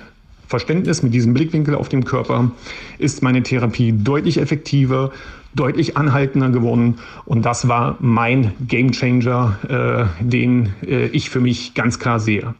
[0.47, 2.51] Verständnis, mit diesem Blickwinkel auf den Körper,
[2.97, 5.12] ist meine Therapie deutlich effektiver,
[5.55, 6.95] deutlich anhaltender geworden.
[7.25, 12.53] Und das war mein Gamechanger, äh, den äh, ich für mich ganz klar sehe.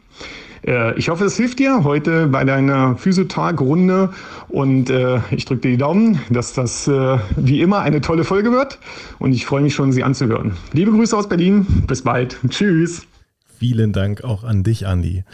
[0.66, 4.10] Äh, ich hoffe, es hilft dir heute bei deiner Physiotag-Runde
[4.48, 8.52] und äh, ich drücke dir die Daumen, dass das äh, wie immer eine tolle Folge
[8.52, 8.78] wird
[9.18, 10.56] und ich freue mich schon, sie anzuhören.
[10.72, 13.06] Liebe Grüße aus Berlin, bis bald, tschüss.
[13.58, 15.24] Vielen Dank auch an dich, Andi.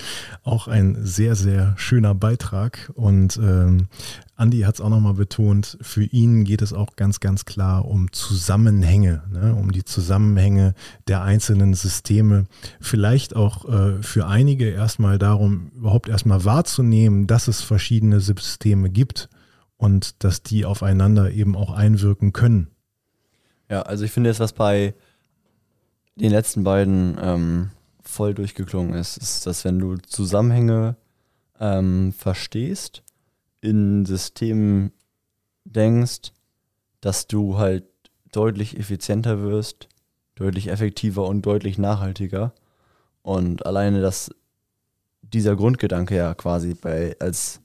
[0.44, 2.92] Auch ein sehr, sehr schöner Beitrag.
[2.94, 3.88] Und ähm,
[4.36, 8.12] Andi hat es auch nochmal betont, für ihn geht es auch ganz, ganz klar um
[8.12, 9.56] Zusammenhänge, ne?
[9.56, 10.74] um die Zusammenhänge
[11.08, 12.46] der einzelnen Systeme.
[12.80, 19.30] Vielleicht auch äh, für einige erstmal darum, überhaupt erstmal wahrzunehmen, dass es verschiedene Systeme gibt
[19.78, 22.68] und dass die aufeinander eben auch einwirken können.
[23.68, 24.94] Ja, also ich finde jetzt, was bei
[26.14, 27.70] den letzten beiden ähm,
[28.12, 30.96] voll durchgeklungen ist, ist, dass wenn du Zusammenhänge
[31.58, 33.02] ähm, verstehst,
[33.60, 34.92] in Systemen
[35.64, 36.32] denkst,
[37.00, 37.84] dass du halt
[38.32, 39.88] deutlich effizienter wirst,
[40.34, 42.52] deutlich effektiver und deutlich nachhaltiger.
[43.22, 44.30] Und alleine, dass
[45.22, 47.60] dieser Grundgedanke ja quasi bei als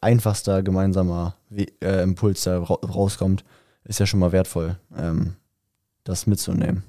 [0.00, 3.44] einfachster gemeinsamer äh, Impuls da rauskommt,
[3.84, 5.36] ist ja schon mal wertvoll, ähm,
[6.04, 6.84] das mitzunehmen.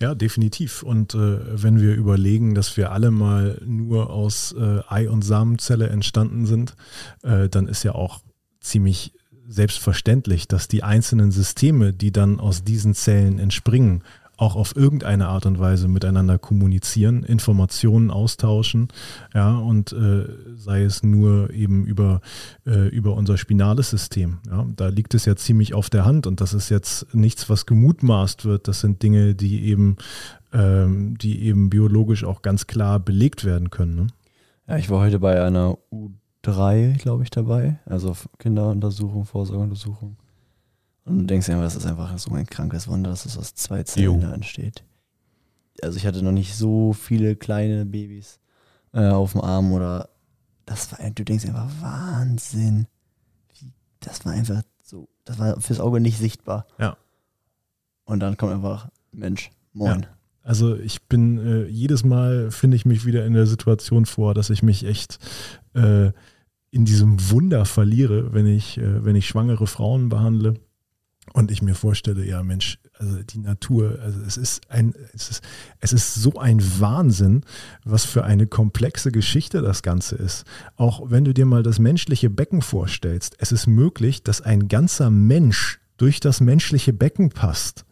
[0.00, 0.82] Ja, definitiv.
[0.82, 5.88] Und äh, wenn wir überlegen, dass wir alle mal nur aus äh, Ei- und Samenzelle
[5.88, 6.74] entstanden sind,
[7.22, 8.20] äh, dann ist ja auch
[8.60, 9.12] ziemlich
[9.46, 14.04] selbstverständlich, dass die einzelnen Systeme, die dann aus diesen Zellen entspringen,
[14.38, 18.88] auch auf irgendeine Art und Weise miteinander kommunizieren, Informationen austauschen,
[19.34, 22.20] ja, und äh, sei es nur eben über,
[22.64, 24.38] äh, über unser spinales System.
[24.48, 24.64] Ja.
[24.76, 28.44] Da liegt es ja ziemlich auf der Hand und das ist jetzt nichts, was gemutmaßt
[28.44, 28.68] wird.
[28.68, 29.96] Das sind Dinge, die eben,
[30.52, 33.96] ähm, die eben biologisch auch ganz klar belegt werden können.
[33.96, 34.06] Ne?
[34.68, 40.16] Ja, ich war heute bei einer U3, glaube ich, dabei, also Kinderuntersuchung, Vorsorgeuntersuchung.
[41.08, 43.82] Und du denkst einfach, das ist einfach so ein krankes Wunder, dass es aus zwei
[43.82, 44.84] Zellen da entsteht.
[45.82, 48.40] Also ich hatte noch nicht so viele kleine Babys
[48.92, 50.08] äh, auf dem Arm oder
[50.66, 52.86] das war, du denkst einfach, Wahnsinn.
[54.00, 56.66] Das war einfach so, das war fürs Auge nicht sichtbar.
[56.78, 56.96] Ja.
[58.04, 60.02] Und dann kommt einfach, Mensch, moin.
[60.02, 60.08] Ja.
[60.42, 64.50] Also ich bin äh, jedes Mal finde ich mich wieder in der Situation vor, dass
[64.50, 65.18] ich mich echt
[65.74, 66.10] äh,
[66.70, 70.54] in diesem Wunder verliere, wenn ich, äh, wenn ich schwangere Frauen behandle
[71.38, 75.44] und ich mir vorstelle, ja Mensch, also die Natur, also es ist ein, es ist,
[75.78, 77.42] es ist so ein Wahnsinn,
[77.84, 80.44] was für eine komplexe Geschichte das Ganze ist.
[80.76, 85.10] Auch wenn du dir mal das menschliche Becken vorstellst, es ist möglich, dass ein ganzer
[85.10, 87.84] Mensch durch das menschliche Becken passt.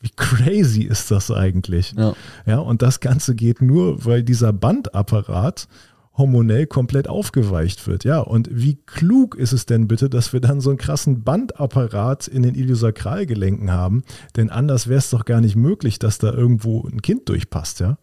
[0.00, 1.92] Wie crazy ist das eigentlich?
[1.92, 2.14] Ja.
[2.46, 5.68] ja, und das Ganze geht nur, weil dieser Bandapparat
[6.18, 8.04] hormonell komplett aufgeweicht wird.
[8.04, 12.28] Ja, und wie klug ist es denn bitte, dass wir dann so einen krassen Bandapparat
[12.28, 14.02] in den Iliosakralgelenken haben?
[14.36, 17.98] Denn anders wäre es doch gar nicht möglich, dass da irgendwo ein Kind durchpasst, ja?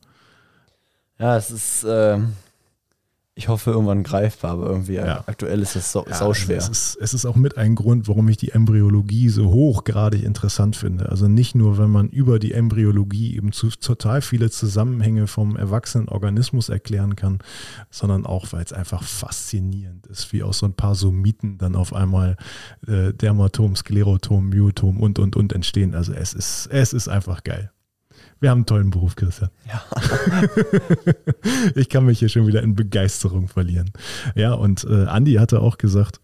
[1.20, 2.18] Ja, es ist, äh,
[3.38, 5.26] ich hoffe, irgendwann greifbar, aber irgendwie ja.
[5.28, 6.56] aktuell ist das sau, ja, sau schwer.
[6.56, 10.24] Also es, ist, es ist auch mit ein Grund, warum ich die Embryologie so hochgradig
[10.24, 11.10] interessant finde.
[11.10, 16.08] Also nicht nur, wenn man über die Embryologie eben zu, total viele Zusammenhänge vom erwachsenen
[16.08, 17.40] Organismus erklären kann,
[17.90, 21.92] sondern auch, weil es einfach faszinierend ist, wie aus so ein paar Somiten dann auf
[21.92, 22.38] einmal
[22.88, 25.94] äh, Dermatom, Sklerotom, Myotom und, und, und entstehen.
[25.94, 27.70] Also es ist, es ist einfach geil.
[28.40, 29.50] Wir haben einen tollen Beruf, Christian.
[29.68, 29.84] Ja.
[31.76, 33.92] ich kann mich hier schon wieder in Begeisterung verlieren.
[34.36, 36.20] Ja, und äh, Andi hatte auch gesagt,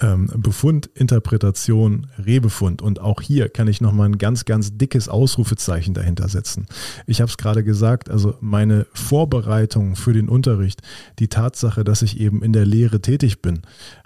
[0.00, 2.82] ähm, Befund, Interpretation, Rebefund.
[2.82, 6.66] Und auch hier kann ich nochmal ein ganz, ganz dickes Ausrufezeichen dahinter setzen.
[7.06, 10.82] Ich habe es gerade gesagt, also meine Vorbereitung für den Unterricht,
[11.18, 13.62] die Tatsache, dass ich eben in der Lehre tätig bin,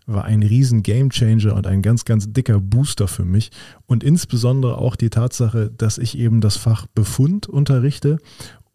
[0.06, 3.50] war ein riesen Gamechanger und ein ganz, ganz dicker Booster für mich.
[3.86, 8.18] Und insbesondere auch die Tatsache, dass ich eben das Fach Befund unterrichte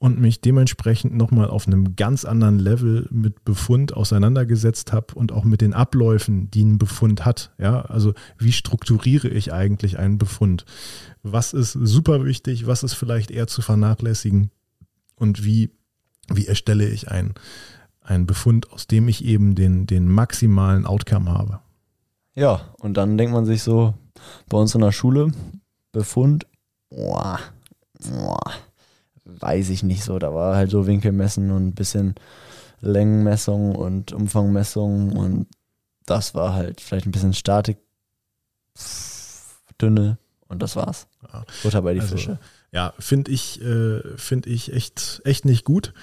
[0.02, 5.44] und mich dementsprechend nochmal auf einem ganz anderen Level mit Befund auseinandergesetzt habe und auch
[5.44, 7.52] mit den Abläufen, die ein Befund hat.
[7.60, 10.66] Ja, also wie strukturiere ich eigentlich einen Befund?
[11.22, 12.66] Was ist super wichtig?
[12.66, 14.50] Was ist vielleicht eher zu vernachlässigen?
[15.18, 15.70] Und wie,
[16.34, 17.36] wie erstelle ich einen,
[18.02, 21.60] einen Befund, aus dem ich eben den, den maximalen Outcome habe?
[22.34, 23.94] Ja, und dann denkt man sich so,
[24.50, 25.32] bei uns in der Schule,
[25.92, 26.48] Befund,
[26.90, 27.38] boah,
[28.00, 28.42] boah
[29.40, 30.20] weiß ich nicht so.
[30.20, 32.16] Da war halt so Winkelmessen und ein bisschen
[32.82, 35.48] Längenmessung und Umfangmessung und
[36.06, 37.78] das war halt vielleicht ein bisschen Statik,
[39.80, 40.18] dünne
[40.48, 41.08] und das war's.
[41.32, 41.46] Ja.
[41.64, 42.40] Butter bei die also, Fische.
[42.72, 45.94] Ja, finde ich, äh, finde ich echt, echt nicht gut.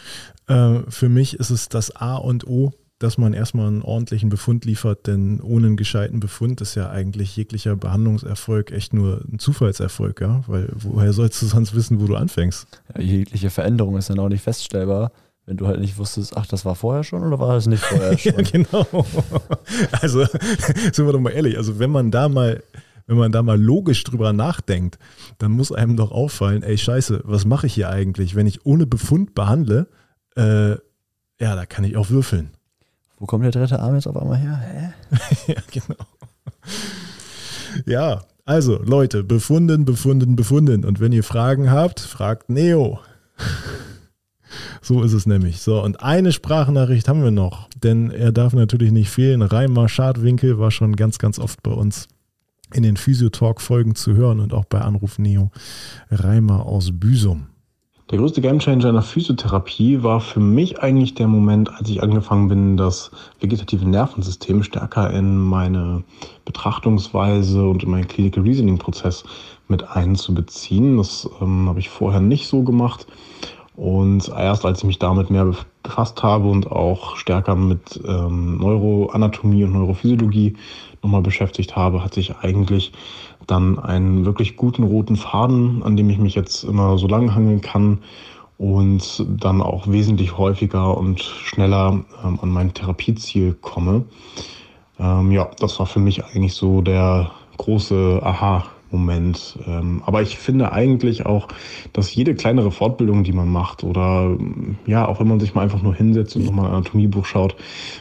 [0.47, 4.65] Äh, für mich ist es das A und O dass man erstmal einen ordentlichen Befund
[4.65, 10.21] liefert, denn ohne einen gescheiten Befund ist ja eigentlich jeglicher Behandlungserfolg echt nur ein Zufallserfolg,
[10.21, 10.43] ja?
[10.49, 12.67] Weil woher sollst du sonst wissen, wo du anfängst?
[12.95, 15.13] Ja, jegliche Veränderung ist dann auch nicht feststellbar,
[15.47, 18.19] wenn du halt nicht wusstest, ach, das war vorher schon oder war das nicht vorher
[18.19, 18.33] schon?
[18.33, 18.87] ja, genau.
[19.93, 20.25] Also,
[20.93, 22.63] sind wir doch mal ehrlich, also wenn man da mal
[23.09, 24.99] wenn man da mal logisch drüber nachdenkt,
[25.39, 28.87] dann muss einem doch auffallen, ey Scheiße, was mache ich hier eigentlich, wenn ich ohne
[28.87, 29.89] Befund behandle?
[30.37, 30.73] Äh,
[31.41, 32.51] ja, da kann ich auch würfeln.
[33.19, 34.57] Wo kommt der dritte Arm jetzt auf einmal her?
[34.57, 34.93] Hä?
[35.53, 35.97] ja, genau.
[37.87, 40.85] Ja, also Leute, befunden, befunden, befunden.
[40.85, 43.01] Und wenn ihr Fragen habt, fragt Neo.
[44.81, 45.61] So ist es nämlich.
[45.61, 49.43] So, und eine Sprachnachricht haben wir noch, denn er darf natürlich nicht fehlen.
[49.43, 52.09] Reimer Schadwinkel war schon ganz, ganz oft bei uns
[52.73, 55.51] in den Physiotalk-Folgen zu hören und auch bei Anruf Neo.
[56.11, 57.49] Reimer aus Büsum.
[58.11, 62.49] Der größte Gamechanger in der Physiotherapie war für mich eigentlich der Moment, als ich angefangen
[62.49, 66.03] bin, das vegetative Nervensystem stärker in meine
[66.47, 69.25] Betrachtungsweise und in meinen Clinical Reasoning Prozess
[69.69, 70.97] mit einzubeziehen.
[70.97, 73.07] Das ähm, habe ich vorher nicht so gemacht.
[73.77, 79.65] Und erst als ich mich damit mehr befasst habe und auch stärker mit ähm, Neuroanatomie
[79.65, 80.57] und Neurophysiologie
[81.03, 82.93] nochmal beschäftigt habe, hat sich eigentlich
[83.47, 87.61] dann einen wirklich guten roten Faden, an dem ich mich jetzt immer so lang hangeln
[87.61, 87.99] kann
[88.59, 94.05] und dann auch wesentlich häufiger und schneller ähm, an mein Therapieziel komme.
[94.99, 98.65] Ähm, ja, das war für mich eigentlich so der große Aha.
[98.91, 99.59] Moment.
[99.67, 101.49] Ähm, aber ich finde eigentlich auch,
[101.93, 104.37] dass jede kleinere Fortbildung, die man macht, oder
[104.87, 107.57] ja, auch wenn man sich mal einfach nur hinsetzt und nochmal ein Anatomiebuch schaut,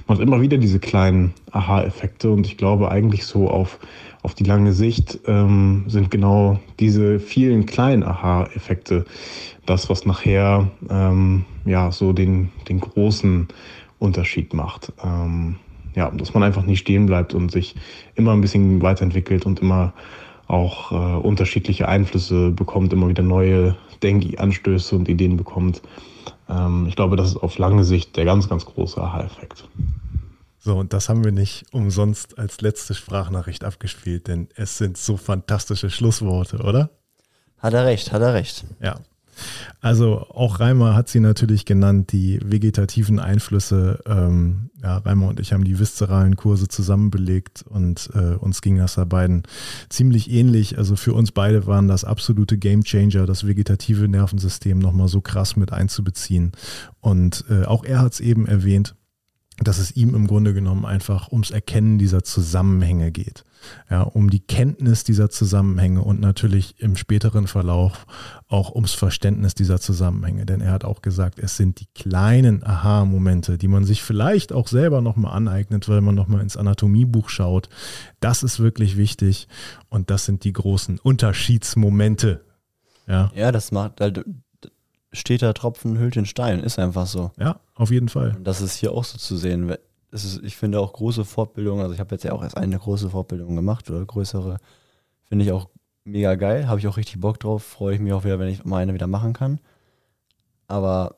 [0.07, 2.31] man hat immer wieder diese kleinen Aha-Effekte.
[2.31, 3.79] Und ich glaube eigentlich so auf
[4.23, 9.05] auf die lange Sicht ähm, sind genau diese vielen kleinen Aha-Effekte
[9.65, 13.47] das, was nachher ähm, ja so den, den großen
[13.99, 14.91] Unterschied macht.
[15.01, 15.57] Ähm,
[15.95, 17.75] ja, dass man einfach nicht stehen bleibt und sich
[18.15, 19.93] immer ein bisschen weiterentwickelt und immer
[20.47, 25.81] auch äh, unterschiedliche Einflüsse bekommt, immer wieder neue Denkanstöße und Ideen bekommt.
[26.49, 29.67] Ähm, ich glaube, das ist auf lange Sicht der ganz, ganz große Aha-Effekt.
[30.59, 35.17] So, und das haben wir nicht umsonst als letzte Sprachnachricht abgespielt, denn es sind so
[35.17, 36.89] fantastische Schlussworte, oder?
[37.57, 38.65] Hat er recht, hat er recht.
[38.81, 38.99] Ja.
[39.81, 43.99] Also auch Reimer hat sie natürlich genannt, die vegetativen Einflüsse.
[44.05, 48.77] Ähm, ja, Reimer und ich haben die viszeralen Kurse zusammen belegt und äh, uns ging
[48.77, 49.43] das da beiden
[49.89, 50.77] ziemlich ähnlich.
[50.77, 55.71] Also für uns beide waren das absolute Gamechanger, das vegetative Nervensystem nochmal so krass mit
[55.71, 56.51] einzubeziehen.
[56.99, 58.95] Und äh, auch er hat es eben erwähnt,
[59.59, 63.43] dass es ihm im Grunde genommen einfach ums Erkennen dieser Zusammenhänge geht.
[63.89, 68.05] Ja, um die Kenntnis dieser Zusammenhänge und natürlich im späteren Verlauf
[68.47, 70.45] auch ums Verständnis dieser Zusammenhänge.
[70.45, 74.67] Denn er hat auch gesagt, es sind die kleinen Aha-Momente, die man sich vielleicht auch
[74.67, 77.67] selber nochmal aneignet, weil man nochmal ins Anatomiebuch schaut.
[78.19, 79.47] Das ist wirklich wichtig
[79.89, 82.45] und das sind die großen Unterschiedsmomente.
[83.07, 84.01] Ja, ja das macht,
[85.11, 87.31] steter Tropfen hüllt den Stein, ist einfach so.
[87.37, 88.35] Ja, auf jeden Fall.
[88.35, 89.73] Und das ist hier auch so zu sehen.
[90.11, 93.09] Ist, ich finde auch große Fortbildungen, also ich habe jetzt ja auch erst eine große
[93.09, 94.57] Fortbildung gemacht oder größere,
[95.25, 95.69] finde ich auch
[96.03, 98.63] mega geil, habe ich auch richtig Bock drauf, freue ich mich auch wieder, wenn ich
[98.63, 99.59] meine wieder machen kann.
[100.67, 101.17] Aber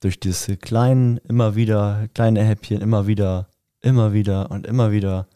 [0.00, 3.48] durch diese kleinen, immer wieder, kleine Häppchen, immer wieder,
[3.80, 5.26] immer wieder und immer wieder,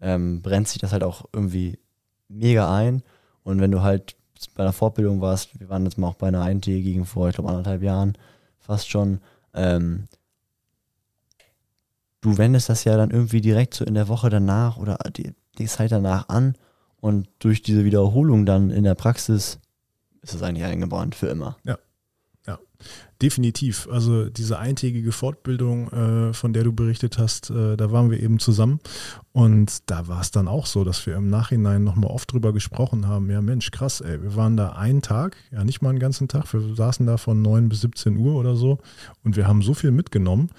[0.00, 1.78] ähm, brennt sich das halt auch irgendwie
[2.28, 3.02] mega ein.
[3.42, 4.16] Und wenn du halt
[4.54, 7.50] bei einer Fortbildung warst, wir waren jetzt mal auch bei einer eintägigen vor, ich glaube,
[7.50, 8.16] anderthalb Jahren,
[8.58, 9.20] fast schon,
[9.54, 10.08] ähm,
[12.20, 15.66] du wendest das ja dann irgendwie direkt so in der Woche danach oder die, die
[15.66, 16.56] Zeit danach an
[17.00, 19.58] und durch diese Wiederholung dann in der Praxis
[20.22, 21.56] ist es eigentlich eingebrannt für immer.
[21.64, 21.78] Ja.
[22.46, 22.58] Ja,
[23.20, 23.88] definitiv.
[23.90, 28.38] Also diese eintägige Fortbildung, äh, von der du berichtet hast, äh, da waren wir eben
[28.38, 28.80] zusammen.
[29.32, 33.06] Und da war es dann auch so, dass wir im Nachhinein nochmal oft drüber gesprochen
[33.06, 33.30] haben.
[33.30, 36.52] Ja, Mensch, krass, ey, wir waren da einen Tag, ja nicht mal einen ganzen Tag,
[36.52, 38.78] wir saßen da von 9 bis 17 Uhr oder so
[39.24, 40.50] und wir haben so viel mitgenommen.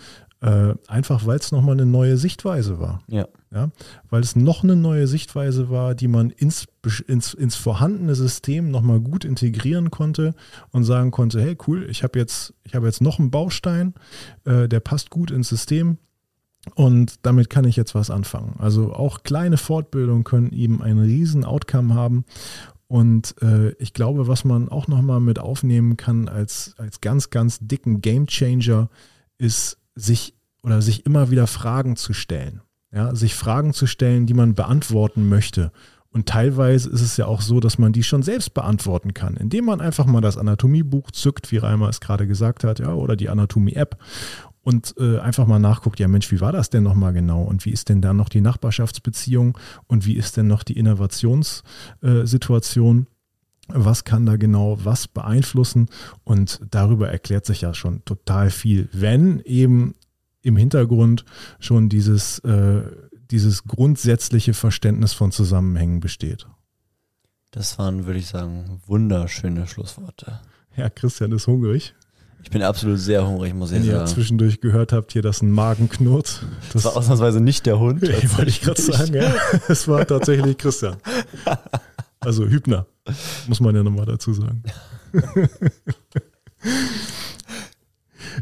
[0.42, 3.02] Äh, einfach weil es nochmal eine neue Sichtweise war.
[3.08, 3.28] Ja.
[3.52, 3.72] ja.
[4.10, 6.66] Weil es noch eine neue Sichtweise war, die man ins,
[7.08, 10.34] ins, ins vorhandene System nochmal gut integrieren konnte
[10.72, 13.96] und sagen konnte, hey cool, ich habe jetzt, ich habe jetzt noch einen Baustein,
[14.46, 15.98] äh, der passt gut ins System.
[16.76, 18.56] Und damit kann ich jetzt was anfangen.
[18.60, 22.26] Also auch kleine Fortbildungen können eben einen riesen Outcome haben.
[22.88, 27.60] Und äh, ich glaube, was man auch nochmal mit aufnehmen kann als, als ganz, ganz
[27.60, 28.90] dicken Game Changer,
[29.38, 32.62] ist sich oder sich immer wieder Fragen zu stellen.
[32.92, 35.72] Ja, sich Fragen zu stellen, die man beantworten möchte.
[36.12, 39.66] Und teilweise ist es ja auch so, dass man die schon selbst beantworten kann, indem
[39.66, 43.30] man einfach mal das Anatomiebuch zückt, wie Reimer es gerade gesagt hat, ja, oder die
[43.30, 43.96] Anatomie-App
[44.62, 47.72] und äh, einfach mal nachguckt, ja Mensch, wie war das denn nochmal genau und wie
[47.72, 49.56] ist denn da noch die Nachbarschaftsbeziehung
[49.88, 53.02] und wie ist denn noch die Innovationssituation?
[53.02, 53.06] Äh,
[53.74, 55.89] was kann da genau was beeinflussen?
[56.24, 59.95] Und darüber erklärt sich ja schon total viel, wenn eben
[60.41, 61.26] im Hintergrund
[61.59, 62.82] schon dieses, äh,
[63.32, 66.47] dieses grundsätzliche Verständnis von Zusammenhängen besteht.
[67.51, 70.39] Das waren, würde ich sagen, wunderschöne Schlussworte.
[70.76, 71.95] Ja, Christian ist hungrig.
[72.41, 74.07] Ich bin absolut sehr hungrig, muss Wenn ich ihr sagen.
[74.07, 76.41] zwischendurch gehört habt, hier, dass ein Magen knurrt.
[76.72, 78.01] Das war ausnahmsweise nicht der Hund.
[78.38, 79.34] Wollte ich gerade sagen, ja.
[79.67, 80.97] Es war tatsächlich Christian.
[82.22, 82.86] Also Hübner,
[83.47, 84.64] muss man ja nochmal dazu sagen.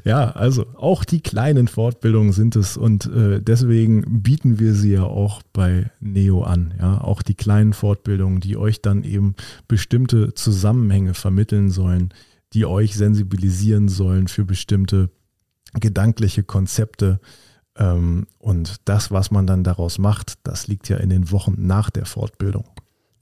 [0.03, 5.03] Ja, also auch die kleinen Fortbildungen sind es und äh, deswegen bieten wir sie ja
[5.03, 6.74] auch bei Neo an.
[6.80, 9.36] Ja, auch die kleinen Fortbildungen, die euch dann eben
[9.68, 12.13] bestimmte Zusammenhänge vermitteln sollen,
[12.53, 15.09] die euch sensibilisieren sollen für bestimmte
[15.74, 17.20] gedankliche Konzepte.
[17.76, 21.89] Ähm, und das, was man dann daraus macht, das liegt ja in den Wochen nach
[21.89, 22.65] der Fortbildung.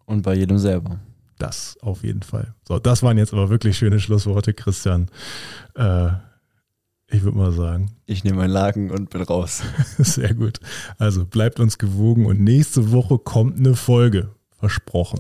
[0.06, 1.00] Und bei jedem selber.
[1.38, 2.54] Das auf jeden Fall.
[2.68, 5.08] So, das waren jetzt aber wirklich schöne Schlussworte, Christian.
[5.76, 6.10] Äh,
[7.08, 7.92] ich würde mal sagen.
[8.06, 9.62] Ich nehme meinen Laken und bin raus.
[9.98, 10.60] Sehr gut.
[10.98, 14.30] Also bleibt uns gewogen und nächste Woche kommt eine Folge.
[14.58, 15.20] Versprochen.